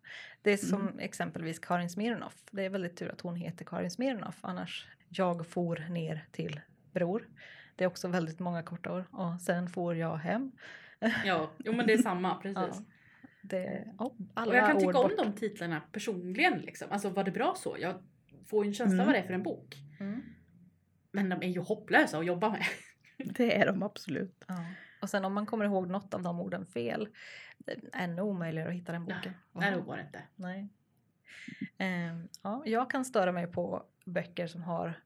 [0.42, 0.98] Det är som Mm.
[0.98, 2.34] exempelvis Karin Smirnoff.
[2.50, 4.38] Det är väldigt tur att hon heter Karin Smirnoff.
[4.40, 6.60] Annars, jag for ner till
[6.92, 7.28] Bror.
[7.76, 9.04] Det är också väldigt många korta ord.
[9.10, 10.52] Och sen får jag hem.
[11.24, 12.56] Ja, jo men det är samma, precis.
[12.56, 12.84] Ja.
[13.46, 15.18] Det, oh, alla Och jag kan tycka om bort.
[15.18, 16.88] de titlarna personligen liksom.
[16.90, 17.76] Alltså var det bra så?
[17.80, 18.02] Jag
[18.46, 19.06] får ju en känsla Mm.
[19.06, 19.76] vad det är för en bok.
[20.00, 20.22] Mm.
[21.12, 22.62] Men de är ju hopplösa att jobba med.
[23.34, 24.44] Det är de absolut.
[24.48, 24.64] Ja.
[25.02, 27.08] Och sen om man kommer ihåg något av de orden fel.
[27.58, 29.32] Det är ännu omöjligare att hitta den boken.
[29.52, 30.22] Nej, det går inte.
[30.36, 30.68] Nej.
[31.78, 35.00] Ehm, ja, jag kan störa mig på böcker som har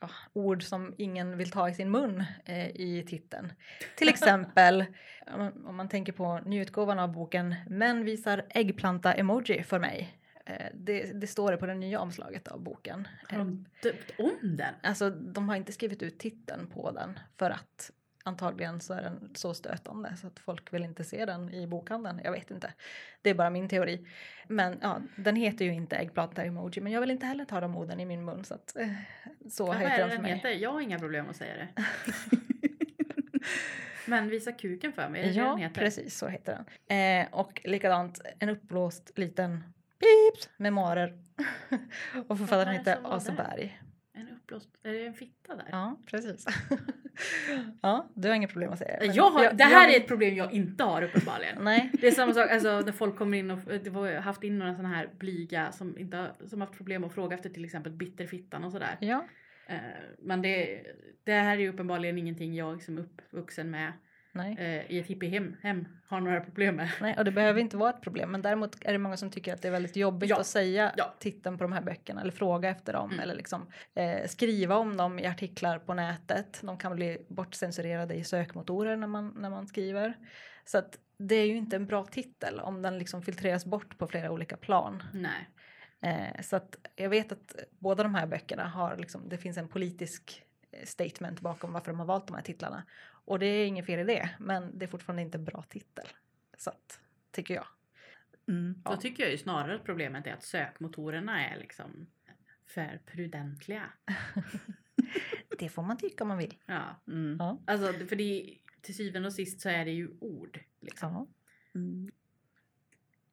[0.00, 3.52] ja, ord som ingen vill ta i sin mun eh, i titeln.
[3.96, 4.84] Till exempel
[5.32, 10.18] om man, om man tänker på nyutgåvan av boken Män visar äggplanta-emoji för mig.
[10.46, 13.08] Eh, det, det står det på det nya omslaget av boken.
[13.28, 14.74] Har de döpt om den?
[14.82, 17.90] Alltså de har inte skrivit ut titeln på den för att
[18.24, 22.20] antagligen så är den så stötande så att folk vill inte se den i bokhandeln.
[22.24, 22.72] Jag vet inte.
[23.22, 24.06] Det är bara min teori.
[24.48, 27.76] Men ja, den heter ju inte äggplanta emoji men jag vill inte heller ta de
[27.76, 28.88] orden i min mun så att eh,
[29.50, 30.34] så vad heter den för den mig.
[30.34, 30.50] heter?
[30.50, 31.68] Jag har inga problem att säga det.
[34.06, 35.80] Men visa kuken för mig, är det det Ja, den heter?
[35.80, 37.22] precis så heter den.
[37.22, 39.64] Eh, och likadant en uppblåst liten
[39.98, 41.18] pips memoarer.
[42.28, 43.44] och författaren heter som var Asa där?
[43.44, 43.80] Berg.
[44.12, 45.68] En uppblåst, är det en fitta där?
[45.70, 46.46] Ja, precis.
[47.82, 49.06] ja, du har inga problem att säga det.
[49.06, 51.64] Jag har, jag- det här jag- är ett problem jag inte har uppenbarligen.
[51.64, 54.20] Nej, Det är samma sak alltså, när folk kommer in och det var, jag har
[54.22, 57.50] haft in några sådana här blyga som inte har, som haft problem att fråga efter
[57.50, 58.96] till exempel bitterfittan och sådär.
[59.00, 59.24] ja.
[59.66, 59.76] Eh,
[60.18, 60.80] men det,
[61.24, 63.92] det här är ju uppenbarligen ingenting jag som är uppvuxen med.
[64.38, 64.56] Nej.
[64.58, 66.90] eh, i ett hippiehem hem har några problem med.
[67.00, 68.30] Nej, och det behöver inte vara ett problem.
[68.30, 70.40] Men däremot är det många som tycker att det är väldigt jobbigt Ja.
[70.40, 71.14] att säga Ja.
[71.18, 73.20] titeln på de här böckerna eller fråga efter dem Mm.
[73.20, 76.60] eller liksom eh, skriva om dem i artiklar på nätet.
[76.62, 80.14] De kan bli bortcensurerade i sökmotorer när man, när man skriver.
[80.64, 84.06] Så att det är ju inte en bra titel om den liksom filtreras bort på
[84.06, 85.02] flera olika plan.
[85.12, 85.48] Nej.
[86.02, 89.68] Eh, så att jag vet att båda de här böckerna har liksom, det finns en
[89.68, 92.82] politisk eh, statement bakom varför de har valt de här titlarna.
[93.28, 96.06] Och det är inget fel i det, men det är fortfarande inte en bra titel.
[96.56, 97.00] Så att,
[97.30, 97.66] tycker jag.
[98.48, 98.82] Mm.
[98.84, 102.06] Då tycker jag ju snarare att problemet är att sökmotorerna är liksom
[102.66, 103.92] för prudentliga.
[105.58, 106.54] Det får man tycka om man vill.
[106.66, 107.36] Ja, Mm.
[107.38, 107.58] Ja.
[107.66, 110.60] alltså för det, till syvende och sist så är det ju ord.
[110.80, 111.12] Liksom.
[111.12, 111.26] Ja.
[111.74, 112.10] Mm.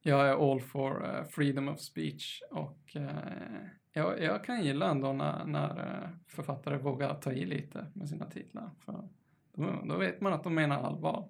[0.02, 5.14] Jag är all for eh, freedom of speech och eh, jag, jag kan gilla ändå
[5.14, 8.72] när, när eh, författare vågar ta i lite med sina titlar.
[8.80, 9.10] För
[9.56, 11.30] då, då vet man att de menar allvar.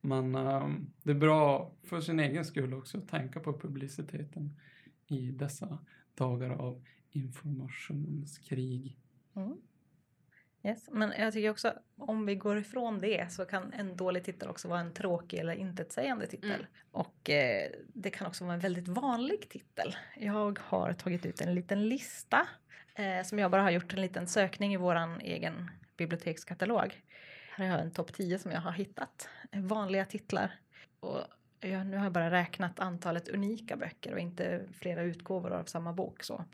[0.00, 4.56] Men ehm, det är bra för sin egen skull också att tänka på publiciteten
[5.06, 5.78] i dessa
[6.14, 8.98] dagar av informationskrig.
[9.36, 9.56] Mm.
[10.62, 10.88] Yes.
[10.92, 14.68] Men jag tycker också om vi går ifrån det så kan en dålig titel också
[14.68, 16.50] vara en tråkig eller intetsägande titel.
[16.50, 16.66] Mm.
[16.90, 19.96] Och eh, det kan också vara en väldigt vanlig titel.
[20.16, 22.48] Jag har tagit ut en liten lista
[22.94, 27.02] eh, som jag bara har gjort en liten sökning i våran egen bibliotekskatalog.
[27.58, 29.28] Här har jag en topp 10 som jag har hittat.
[29.52, 30.52] Vanliga titlar.
[31.00, 31.20] Och
[31.60, 35.92] jag, nu har jag bara räknat antalet unika böcker och inte flera utgåvor av samma
[35.92, 36.22] bok.
[36.22, 36.44] Så.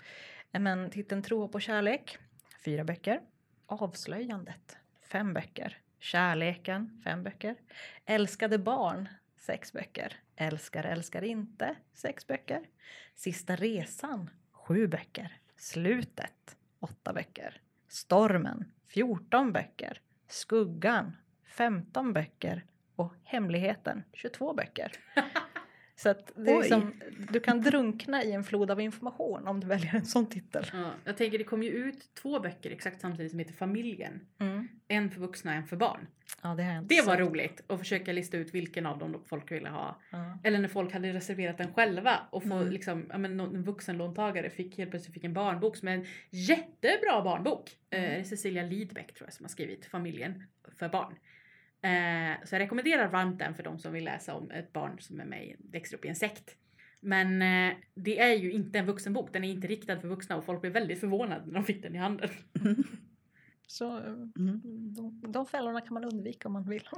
[0.51, 2.19] Men titeln Tro på kärlek,
[2.65, 3.21] fyra böcker.
[3.67, 5.79] Avslöjandet, fem böcker.
[5.99, 7.57] Kärleken, fem böcker.
[8.05, 10.17] Älskade barn, sex böcker.
[10.37, 12.69] Älskar, älskar inte, sex böcker.
[13.15, 15.39] Sista resan, sju böcker.
[15.57, 17.61] Slutet, åtta böcker.
[17.89, 20.01] Stormen, 14 böcker.
[20.33, 21.17] Skuggan,
[21.47, 22.65] 15 böcker.
[22.97, 24.93] Och Hemligheten, 22 böcker.
[26.03, 26.61] Så att det är Oj.
[26.61, 26.93] liksom,
[27.33, 30.65] du kan drunkna i en flod av information om du väljer en sån titel.
[30.73, 34.21] Ja, jag tänker det kom ju ut två böcker exakt samtidigt som heter Familjen.
[34.41, 34.69] Mm.
[34.89, 36.07] En för vuxna och en för barn.
[36.43, 40.01] Ja, det Det var roligt att försöka lista ut vilken av dem folk ville ha.
[40.11, 40.39] Ja.
[40.45, 42.69] Eller när folk hade reserverat den själva och få Mm.
[42.73, 47.23] liksom, ja, men en vuxenlåntagare fick helt plötsligt fick en barnbok som är en jättebra
[47.25, 47.71] barnbok.
[47.91, 48.21] Eh, Mm.
[48.21, 50.43] är Cecilia Lidbeck tror jag som har skrivit Familjen
[50.79, 51.15] för barn.
[51.83, 55.21] Eh, så jag rekommenderar varmt den för de som vill läsa om ett barn som
[55.21, 56.57] är med, i- växer upp i en sekt.
[57.01, 60.45] Men eh, det är ju inte en vuxenbok, den är inte riktad för vuxna och
[60.45, 62.29] folk blev väldigt förvånade när de fick den i handen.
[63.67, 64.05] Så eh,
[64.39, 64.61] Mm.
[64.95, 66.89] de, de fällorna kan man undvika om man vill.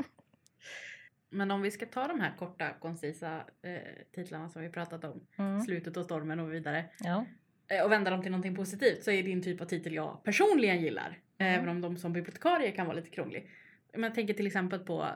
[1.31, 3.79] Men om vi ska ta de här korta, koncisa eh,
[4.13, 5.61] titlarna som vi pratat om, Mm.
[5.61, 7.27] Slutet och stormen och vidare, Ja.
[7.69, 10.81] eh, och vända dem till någonting positivt så är din typ av titel jag personligen
[10.81, 11.19] gillar.
[11.39, 11.55] Mm.
[11.55, 13.51] Även om de som bibliotekarie kan vara lite krånglig.
[13.95, 15.09] Men jag tänker till exempel på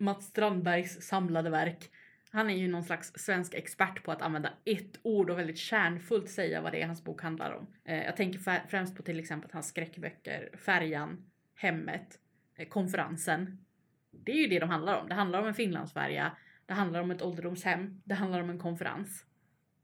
[0.00, 1.90] Mats Strandbergs samlade verk.
[2.32, 6.30] Han är ju någon slags svensk expert på att använda ett ord och väldigt kärnfullt
[6.30, 7.66] säga vad det är hans bok handlar om.
[7.84, 12.18] Eh, jag tänker främst på till exempel hans skräckböcker Färjan, Hemmet,
[12.56, 13.64] eh, Konferensen.
[14.10, 15.08] Det är ju det de handlar om.
[15.08, 19.26] Det handlar om en Finlandsfärja, det handlar om ett ålderdomshem, det handlar om en konferens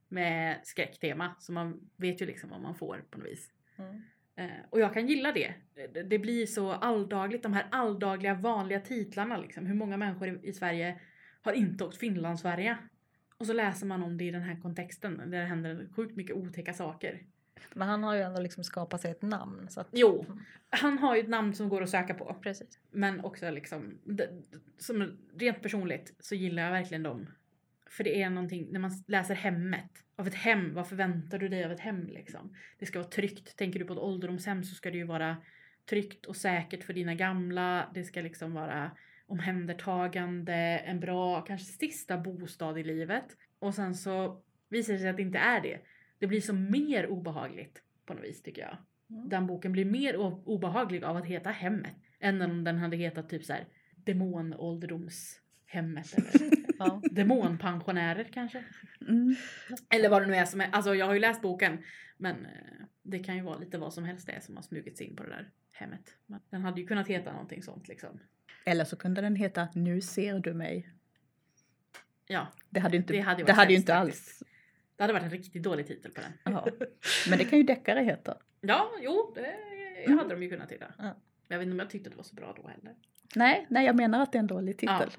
[0.09, 1.35] med skräcktema.
[1.39, 3.51] Så man vet ju liksom vad man får på något vis.
[3.77, 4.03] Mm.
[4.37, 5.55] Eh, och jag kan gilla det.
[6.05, 9.67] Det- blir så alldagligt, de här alldagliga vanliga titlarna liksom.
[9.67, 11.01] Hur många människor i, Sverige
[11.43, 12.79] har inte åkt Finlandsfärja?
[13.39, 16.37] Och så läser man om det i den här kontexten där det händer sjukt mycket
[16.37, 17.23] otäcka saker.
[17.75, 19.67] Men han har ju ändå liksom skapat sig ett namn.
[19.71, 20.27] Så att, Jo,
[20.71, 22.37] han har ju ett namn som går att söka på.
[22.43, 22.79] Precis.
[22.91, 23.99] Men också liksom,
[24.79, 27.27] som rent personligt så gillar jag verkligen dem.
[27.91, 31.65] För det är någonting, när man läser hemmet, av ett hem, vad förväntar du dig
[31.65, 32.57] av ett hem liksom?
[32.79, 33.57] Det ska vara tryggt.
[33.57, 35.37] Tänker du på ett ålderdomshem så ska det ju vara
[35.91, 37.91] tryggt och säkert för dina gamla.
[37.95, 38.91] Det ska liksom vara
[39.27, 40.55] omhändertagande,
[40.87, 43.25] en bra, kanske sista bostad i livet.
[43.59, 45.81] Och sen så visar det sig att det inte är det.
[46.19, 48.77] Det blir så mer obehagligt på något vis tycker jag.
[49.11, 49.29] Mm.
[49.29, 50.17] Den boken blir mer
[50.49, 56.57] obehaglig av att heta Hemmet än om den hade hetat typ så här Demonålderdomshemmet eller
[56.79, 57.01] Ja.
[57.11, 58.65] Demonpensionärer kanske.
[59.01, 59.35] Mm.
[59.91, 60.69] Eller vad det nu är som är.
[60.73, 61.83] Alltså jag har ju läst boken
[62.17, 62.51] men eh,
[63.03, 65.23] det kan ju vara lite vad som helst det som har smugit sig in på
[65.23, 66.17] det där hemmet.
[66.27, 68.21] Men den hade ju kunnat heta någonting sånt liksom.
[68.65, 70.93] Eller så kunde den heta Nu ser du mig.
[72.27, 74.43] Ja, Det hade ju inte, Det det hade hade ju inte alls.
[74.97, 76.33] det hade varit en riktigt dålig titel på den.
[76.55, 76.67] Ja.
[77.29, 78.39] Men det kan ju deckare heta.
[78.61, 79.55] Ja, jo, det
[80.07, 80.19] Mm.
[80.19, 80.87] hade de ju kunnat heta.
[80.99, 81.17] Ja.
[81.49, 82.95] Jag vet inte om jag tyckte det var så bra då heller.
[83.35, 85.11] Nej, nej, jag menar att det är en dålig titel.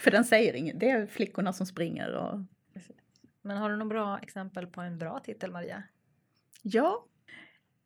[0.00, 0.80] För den säger inget.
[0.80, 2.40] Det är flickorna som springer och
[3.42, 5.82] Men har du några bra exempel på en bra titel Maria?
[6.62, 7.04] Ja,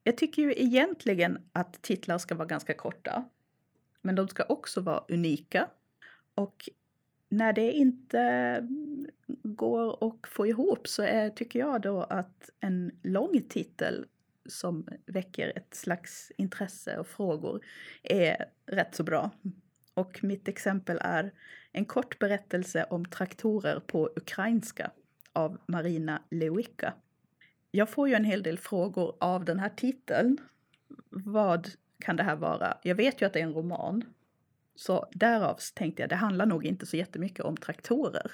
[0.05, 3.25] jag tycker ju egentligen att titlar ska vara ganska korta.
[4.01, 5.69] Men de ska också vara unika.
[6.35, 6.69] Och
[7.29, 8.59] när det inte
[9.43, 14.07] går att få ihop så är, tycker jag då att en lång titel
[14.47, 17.65] som väcker ett slags intresse och frågor
[18.03, 19.31] är rätt så bra.
[19.95, 21.33] Och mitt exempel är
[21.73, 24.91] en kort berättelse om traktorer på ukrainska
[25.33, 26.95] av Marina Lewicka.
[27.71, 30.39] Jag får ju en hel del frågor av den här titeln.
[31.11, 31.69] Vad
[31.99, 32.79] kan det här vara?
[32.83, 34.05] Jag vet ju att det är en roman.
[34.75, 38.33] Så därav tänkte jag, det handlar nog inte så jättemycket om traktorer.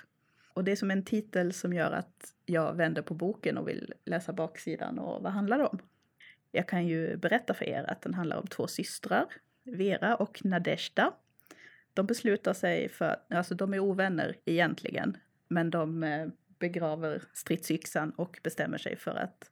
[0.53, 3.95] Och det är som en titel som gör att jag vänder på boken och vill
[4.05, 5.79] läsa baksidan och vad handlar det om?
[6.53, 9.27] Jag kan ju berätta för er att den handlar om två systrar,
[9.65, 11.13] Vera och Nadezhda,
[11.99, 15.17] de beslutar sig för, alltså de är ovänner egentligen,
[15.49, 16.29] men de eh,
[16.59, 19.51] begraver stridsyxan och bestämmer sig för att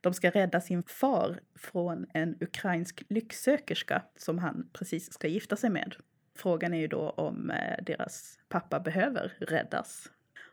[0.00, 5.70] de ska rädda sin far från en ukrainsk lycksökerska som han precis ska gifta sig
[5.70, 5.96] med.
[6.34, 10.10] Frågan är ju då om eh, deras pappa behöver räddas.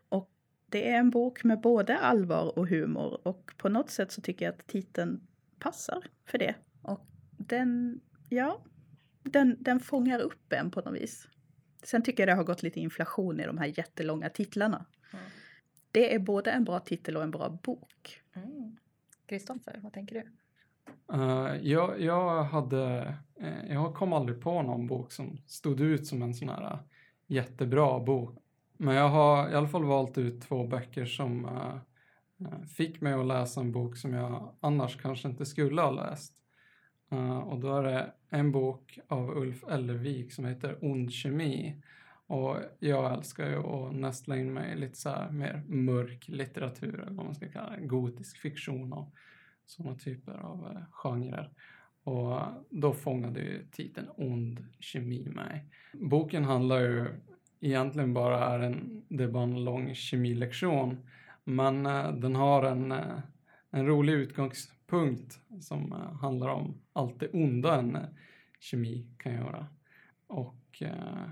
[0.10, 0.32] Och
[0.70, 4.46] det är en bok med både allvar och humor och på något sätt så tycker
[4.46, 5.28] jag att titeln
[5.60, 6.56] passar för det.
[6.82, 8.64] Och den, ja,
[9.24, 11.28] den, den fångar upp en på något vis.
[11.84, 14.86] Sen tycker jag det har gått lite inflation i de här jättelånga titlarna.
[15.14, 15.26] Mm.
[15.92, 18.22] Det är både en bra titel och en bra bok.
[19.26, 19.84] Kristoffer, mm.
[19.84, 20.32] vad tänker du?
[21.14, 26.22] Uh, jag, jag, hade, uh, jag kom aldrig på någon bok som stod ut som
[26.22, 26.80] en sån här uh,
[27.28, 28.38] jättebra bok.
[28.78, 31.50] Men jag har i alla fall valt ut två böcker som
[32.78, 36.34] fick mig att läsa en bok som jag annars kanske inte skulle ha läst.
[37.14, 41.82] Eh, och då är det en bok av Ulf Ellervik som heter Ond kemi.
[42.28, 47.00] Och jag älskar ju att nästla in mig i lite så här mer mörk litteratur,
[47.00, 49.14] eller vad man ska kalla det, gotisk fiktion och
[49.66, 51.50] sådana typer av eh, genrer.
[52.04, 52.40] Och
[52.70, 55.66] då fångade ju titeln Ond kemi mig.
[55.94, 57.08] Boken handlar ju
[57.60, 60.98] egentligen bara är en, det är bara en lång kemilektion,
[61.44, 63.20] men eh, den har en, eh,
[63.72, 64.83] en rolig utgångspunkt
[65.60, 68.02] som eh, handlar om allt det onda en eh,
[68.60, 69.68] kemi kan göra.
[70.28, 71.30] Och eh,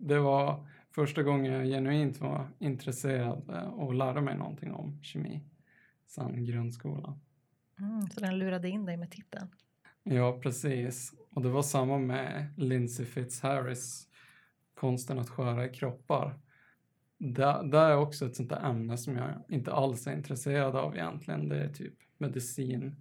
[0.00, 5.40] det var första gången jag genuint var intresserad och lärde mig någonting om kemi
[6.06, 7.20] sen grundskolan.
[7.78, 9.48] Mm, så den lurade in dig med titeln?
[10.02, 11.12] Ja, precis.
[11.30, 14.08] Och det var samma med Lindsay Fitzharris
[14.74, 16.38] Konsten att skära i kroppar.
[17.18, 20.94] Det, det är också ett sånt där ämne som jag inte alls är intresserad av
[20.96, 21.48] egentligen.
[21.48, 22.96] Det är typ medicin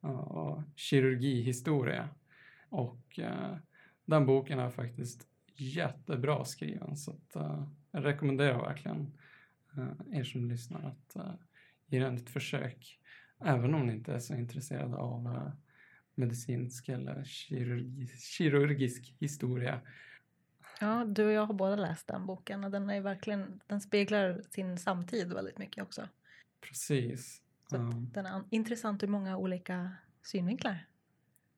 [0.00, 2.08] och kirurgihistoria.
[2.68, 3.56] Och eh,
[4.04, 9.18] den boken är faktiskt jättebra skriven så att, eh, jag rekommenderar verkligen
[9.76, 11.34] eh, er som lyssnar att uh,
[11.86, 12.98] ge den ett försök.
[13.44, 15.52] Även om ni inte är så intresserade av eh,
[16.14, 19.80] medicinsk eller kirurgi, kirurgisk historia.
[20.80, 24.42] Ja, du och jag har båda läst den boken och den är verkligen, den speglar
[24.50, 26.08] sin samtid väldigt mycket också.
[26.60, 27.42] Precis.
[27.70, 30.86] Så Um, den är intressant ur många olika synvinklar.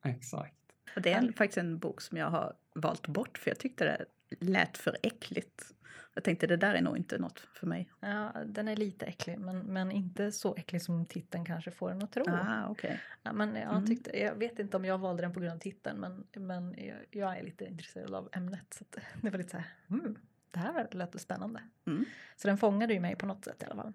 [0.04, 0.54] exakt.
[0.96, 3.84] Och det är en, faktiskt en bok som jag har valt bort för jag tyckte
[3.84, 4.06] det
[4.40, 5.74] lät för äckligt.
[6.14, 7.90] Jag tänkte det där är nog inte något för mig.
[8.00, 12.02] Ja, den är lite äcklig men, men inte så äcklig som titeln kanske får en
[12.02, 12.24] att tro.
[12.28, 13.00] Ah, okej.
[13.22, 13.86] Ja, men jag, Mm.
[13.86, 16.96] tyckte, jag vet inte om jag valde den på grund av titeln men, men jag,
[17.10, 18.74] jag är lite intresserad av ämnet.
[18.74, 18.84] Så
[19.22, 20.18] det var lite så här, mm,
[20.50, 21.62] det här lät spännande.
[21.86, 22.04] Mm.
[22.36, 23.92] Så den fångade ju mig på något sätt i alla fall.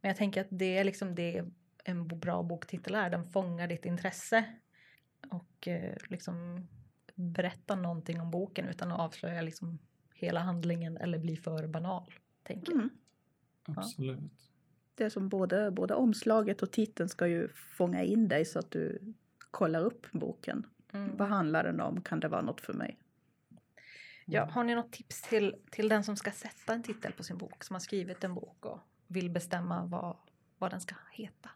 [0.00, 1.44] Men jag tänker att det är liksom det
[1.84, 3.10] en bra boktitel är.
[3.10, 4.44] Den fångar ditt intresse.
[5.30, 6.68] Och eh, liksom
[7.16, 9.78] berättar någonting om boken utan att avslöja liksom
[10.14, 12.14] hela handlingen eller bli för banal.
[12.42, 12.80] Tänker jag.
[12.80, 12.90] Mm.
[13.64, 14.50] Absolut.
[14.94, 18.70] Det är som både, både omslaget och titeln ska ju fånga in dig så att
[18.70, 19.14] du
[19.50, 20.66] kollar upp boken.
[20.92, 21.16] Mm.
[21.16, 22.02] Vad handlar den om?
[22.02, 22.98] Kan det vara något för mig?
[24.24, 27.38] Ja, har ni något tips till, till den som ska sätta en titel på sin
[27.38, 30.16] bok, som har skrivit en bok och vill bestämma vad,
[30.58, 31.50] vad den ska heta?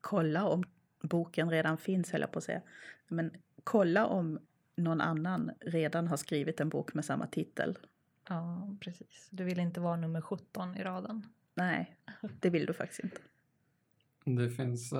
[0.00, 0.64] Kolla om
[1.02, 2.62] boken redan finns, höll jag på att säga.
[3.08, 3.30] Men
[3.64, 4.38] kolla om
[4.76, 7.78] någon annan redan har skrivit en bok med samma titel.
[8.28, 9.28] Ja, precis.
[9.30, 11.26] Du vill inte vara nummer 17 i raden.
[11.54, 11.96] Nej,
[12.40, 13.20] det vill du faktiskt inte.
[14.24, 14.92] Det finns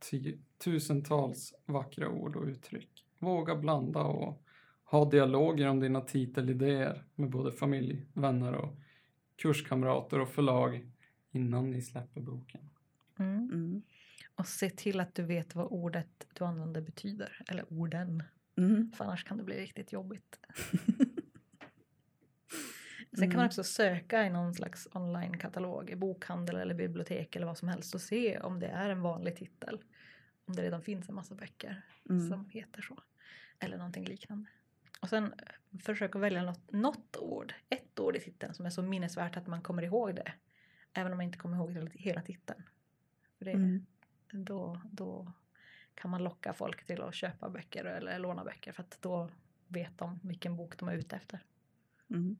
[0.00, 3.06] ti- tusentals vackra ord och uttryck.
[3.18, 4.42] Våga blanda och
[4.84, 8.74] ha dialoger om dina titelidéer med både familj, vänner och
[9.36, 10.90] kurskamrater och förlag
[11.30, 12.70] innan ni släpper boken.
[13.18, 13.50] Mm.
[13.52, 13.82] Mm.
[14.34, 18.22] Och se till att du vet vad ordet du använder betyder, eller orden.
[18.56, 18.92] Mm.
[18.92, 20.40] För annars kan det bli riktigt jobbigt.
[23.18, 23.46] Sen kan man Mm.
[23.46, 28.00] också söka i någon slags online-katalog, i bokhandel eller bibliotek eller vad som helst och
[28.00, 29.82] se om det är en vanlig titel.
[30.44, 32.28] Om det redan finns en massa böcker Mm.
[32.28, 33.02] som heter så.
[33.58, 34.48] Eller någonting liknande.
[35.00, 35.34] Och sen
[35.84, 39.46] försök att välja något, något ord, ett ord i titeln som är så minnesvärt att
[39.46, 40.32] man kommer ihåg det.
[40.92, 42.62] Även om man inte kommer ihåg hela- hela titeln.
[43.38, 43.86] För det, Mm.
[44.32, 45.32] då, då
[45.94, 49.28] kan man locka folk till att köpa böcker eller låna böcker för att då
[49.68, 51.40] vet de vilken bok de är ute efter.
[52.10, 52.36] Mm.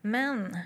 [0.00, 0.56] Men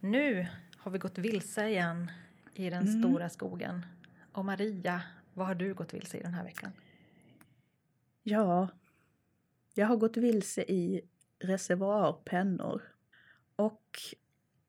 [0.00, 2.10] nu har vi gått vilse igen
[2.54, 3.02] i den Mm.
[3.02, 3.86] stora skogen.
[4.32, 5.02] Och Maria,
[5.34, 6.72] vad har du gått vilse i den här veckan?
[8.22, 8.68] Ja,
[9.74, 11.02] jag har gått vilse i
[11.38, 12.82] reservoarpennor.
[13.56, 13.98] Och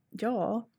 [0.09, 0.69] ja,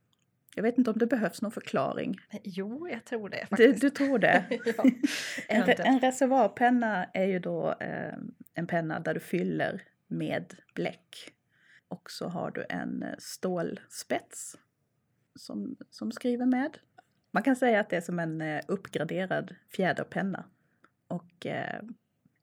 [0.54, 2.16] jag vet inte om det behövs någon förklaring.
[2.44, 3.80] Jo, jag tror det Du, faktiskt.
[3.80, 4.44] du tror det?
[4.76, 4.84] ja,
[5.48, 8.14] En, en reservoarpenna är ju då eh,
[8.54, 11.32] en penna där du fyller med bläck.
[11.88, 14.56] Och så har du en eh, stålspets
[15.34, 16.78] som, som skriver med.
[17.30, 20.44] Man kan säga att det är som en eh, uppgraderad fjäderpenna.
[21.08, 21.82] Och eh,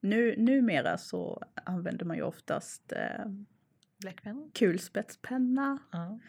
[0.01, 3.25] nu, numera så använder man ju oftast eh,
[4.53, 5.77] kulspetspenna.
[5.91, 6.19] Ja.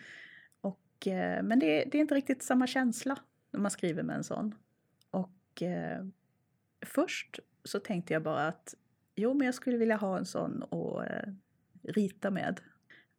[1.07, 3.19] Eh, men det, det är inte riktigt samma känsla
[3.51, 4.55] när man skriver med en sån.
[5.11, 6.05] Och eh,
[6.87, 8.75] först så tänkte jag bara att
[9.15, 11.29] jo, men jag skulle vilja ha en sån och eh,
[11.83, 12.61] rita med.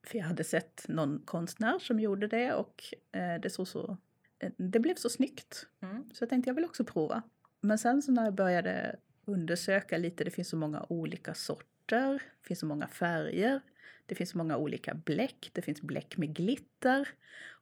[0.03, 3.97] För jag hade sett någon konstnär som gjorde det och eh, det såg så
[4.39, 5.67] eh, det blev så snyggt.
[5.81, 6.09] Mm.
[6.13, 7.23] Så jag tänkte jag vill också prova.
[7.61, 12.47] Men sen så när jag började undersöka lite, det finns så många olika sorter, det
[12.47, 13.61] finns så många färger,
[14.05, 17.07] det finns så många olika bläck, det finns bläck med glitter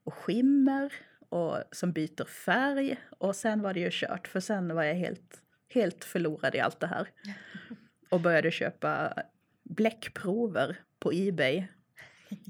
[0.08, 0.93] och skimmer
[1.30, 5.41] och som byter färg och sen var det ju kört för sen var jag helt,
[5.74, 7.10] helt förlorad i allt det här.
[8.10, 9.14] Och började köpa
[9.64, 11.68] bläckprover på Ebay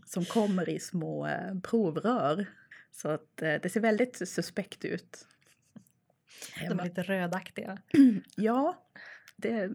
[0.05, 2.45] som kommer i små eh, provrör.
[2.91, 5.28] Så att eh, det ser väldigt suspekt ut.
[6.70, 7.78] De är lite rödaktiga.
[8.36, 8.88] Ja,
[9.36, 9.72] det,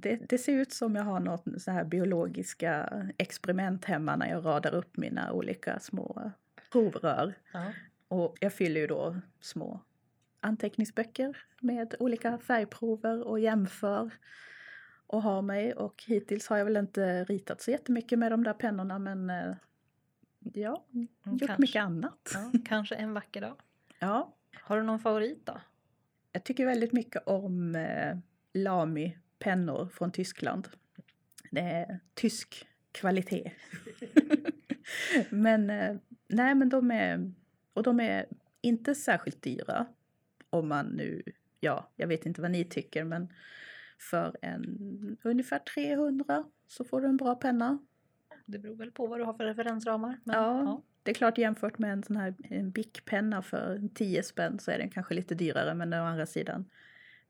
[0.00, 2.88] det, det ser ut som jag har något så här biologiska
[3.18, 6.30] experiment hemma när jag radar upp mina olika små
[6.72, 7.34] provrör.
[7.52, 7.72] Ja.
[8.08, 9.80] Och jag fyller ju då små
[10.40, 14.10] anteckningsböcker med olika färgprover och jämför
[15.06, 15.72] och har mig.
[15.74, 19.54] Och hittills har jag väl inte ritat så jättemycket med de där pennorna men eh,
[20.40, 21.56] ja, Mm, gjort kanske.
[21.60, 22.30] mycket annat.
[22.34, 23.56] Ja, kanske en vacker dag.
[23.98, 25.60] Ja, Har du någon favorit då?
[26.32, 28.16] Jag tycker väldigt mycket om eh,
[29.40, 30.68] Lamy-pennor från Tyskland.
[31.50, 33.52] Det är tysk kvalitet.
[35.30, 35.96] men eh,
[36.28, 37.32] nej, men de är,
[37.74, 38.26] och de är
[38.60, 39.86] inte särskilt dyra.
[40.50, 41.22] Om man nu,
[41.60, 43.28] ja, jag vet inte vad ni tycker, men
[44.10, 47.78] för en ungefär 300 så får du en bra penna.
[48.46, 50.20] Det beror väl på vad du har för referensramar.
[50.24, 50.82] Men, Ja.
[51.02, 54.78] Det är klart jämfört med en sån här en Bic-penna för 10 spänn så är
[54.78, 56.64] den kanske lite dyrare men å andra sidan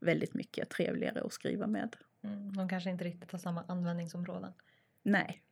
[0.01, 1.97] väldigt mycket trevligare att skriva med.
[2.23, 4.53] Mm, de kanske inte riktigt har samma användningsområden.
[5.03, 5.43] Nej,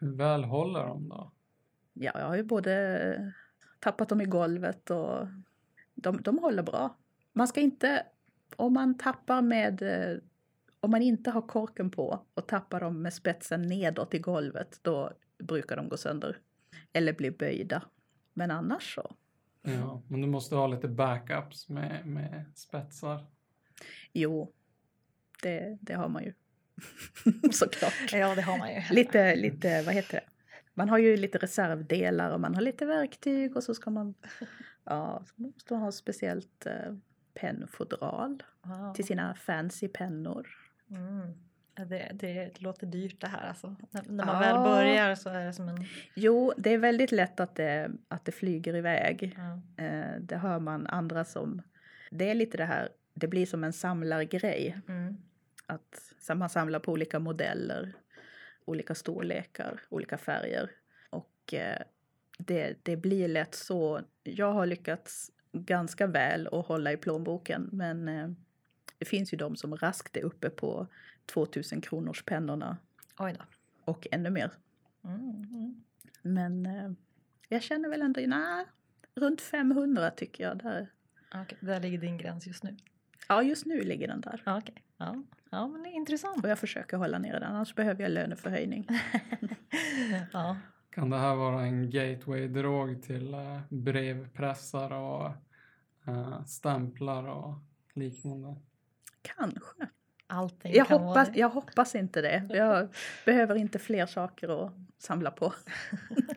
[0.00, 1.32] Hur väl håller de då?
[1.92, 3.32] ja, jag har ju både
[3.80, 5.26] tappat dem i golvet och
[5.94, 6.96] de, de håller bra.
[7.32, 8.06] Man ska inte,
[8.56, 10.18] om man tappar med, eh,
[10.80, 15.12] om man inte har korken på och tappar dem med spetsen nedåt i golvet, då
[15.38, 16.38] brukar de gå sönder.
[16.92, 17.82] Eller bli böjda.
[18.34, 19.14] Men annars så,
[19.62, 23.26] Ja, men du måste ha lite backups med, med spetsar.
[24.12, 24.52] Jo,
[25.42, 26.32] det, det har man ju.
[27.52, 28.12] Såklart.
[28.12, 28.80] Ja, det har man ju.
[28.90, 30.24] Lite, lite, vad heter det?
[30.74, 34.14] Man har ju lite reservdelar och man har lite verktyg och så ska man,
[34.84, 36.94] ja, så måste man ha speciellt eh,
[37.34, 38.94] pennfodral Wow.
[38.94, 40.48] till sina fancy pennor.
[40.90, 41.32] Mm.
[41.88, 43.76] Det, det låter dyrt det här alltså.
[43.90, 44.40] När, när man Ja.
[44.40, 45.84] väl börjar så är det som en...
[46.14, 49.36] Jo, det är väldigt lätt att det, att det flyger iväg.
[49.36, 49.84] Ja.
[49.84, 51.62] Eh, det hör man andra som,
[52.10, 54.80] det är lite det här, det blir som en samlargrej.
[54.88, 55.16] Mm.
[55.66, 57.92] Att man samlar på olika modeller,
[58.64, 60.70] olika storlekar, olika färger.
[61.10, 61.82] Och eh,
[62.38, 64.00] det, det blir lätt så.
[64.22, 68.28] Jag har lyckats ganska väl att hålla i plånboken men eh,
[68.98, 70.86] det finns ju de som raskt är uppe på
[71.26, 72.76] 2000 kronors pennorna
[73.18, 73.44] Oj då.
[73.84, 74.50] och ännu mer.
[75.04, 75.84] Mm.
[76.22, 76.90] Men eh,
[77.48, 78.64] jag känner väl ändå, nej,
[79.14, 80.58] runt 500 tycker jag.
[80.58, 80.92] Där.
[81.34, 82.76] Okej, där ligger din gräns just nu.
[83.28, 84.42] Ja, just nu ligger den där.
[84.44, 84.84] Ja, Okej.
[84.96, 85.24] Ja.
[85.50, 86.44] ja, men det är intressant.
[86.44, 88.88] Och jag försöker hålla ner den, annars behöver jag löneförhöjning.
[90.32, 90.56] ja.
[90.90, 95.26] Kan det här vara en gateway-drog till eh, brevpressar och
[96.06, 97.54] eh, stämplar och
[97.94, 98.56] liknande?
[99.22, 99.88] Kanske.
[100.26, 102.46] Allting Jag kan hoppas, vara jag hoppas inte det.
[102.50, 102.88] Jag
[103.24, 105.52] behöver inte fler saker att samla på.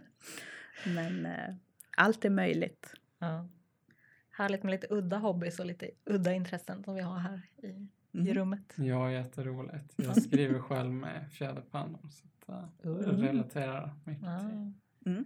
[0.85, 1.55] Men eh,
[1.97, 2.93] allt är möjligt.
[3.19, 3.47] Ja.
[4.39, 7.67] Härligt med lite udda hobbys och lite udda intressen som vi har här i
[8.11, 8.33] i Mm.
[8.33, 8.73] rummet?
[8.77, 9.93] Ja, jätteroligt.
[9.95, 13.21] Jag skriver själv med fjäderpannor så att, eh, jag Mm.
[13.21, 14.39] relaterar mycket Ah.
[14.39, 14.73] till.
[15.05, 15.25] Mm.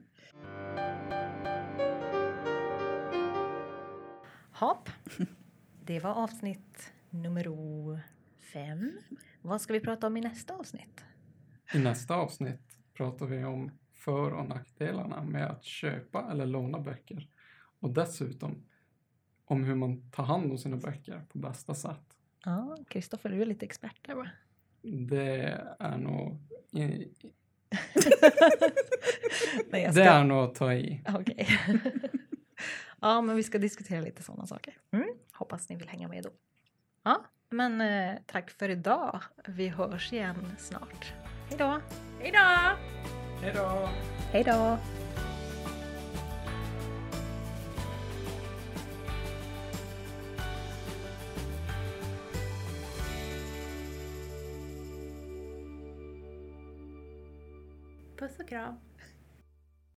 [4.51, 4.89] Hopp.
[5.85, 7.47] Det var avsnitt nummer
[8.53, 8.91] fem.
[9.41, 11.05] Vad ska vi prata om i nästa avsnitt?
[11.73, 17.27] I nästa avsnitt pratar vi om för och nackdelarna med att köpa eller låna böcker.
[17.79, 18.63] Och dessutom
[19.45, 22.17] om hur man tar hand om sina böcker på bästa sätt.
[22.45, 24.27] Ja, Kristoffer, du är lite expert där va?
[24.81, 26.37] Det är nog,
[29.69, 30.03] Nej, jag det ska...
[30.03, 31.01] är nog att ta i.
[31.07, 31.47] Okej.
[33.01, 34.77] ja, men vi ska diskutera lite sådana saker.
[34.91, 35.09] Mm.
[35.33, 36.29] Hoppas ni vill hänga med då.
[37.03, 39.21] Ja, men eh, tack för idag.
[39.47, 41.13] Vi hörs igen snart.
[41.49, 41.79] Hej då!
[42.19, 42.77] Hejdå!
[43.41, 43.89] Hej då!
[44.31, 44.77] Hej då!
[58.23, 58.79] Puss och kram.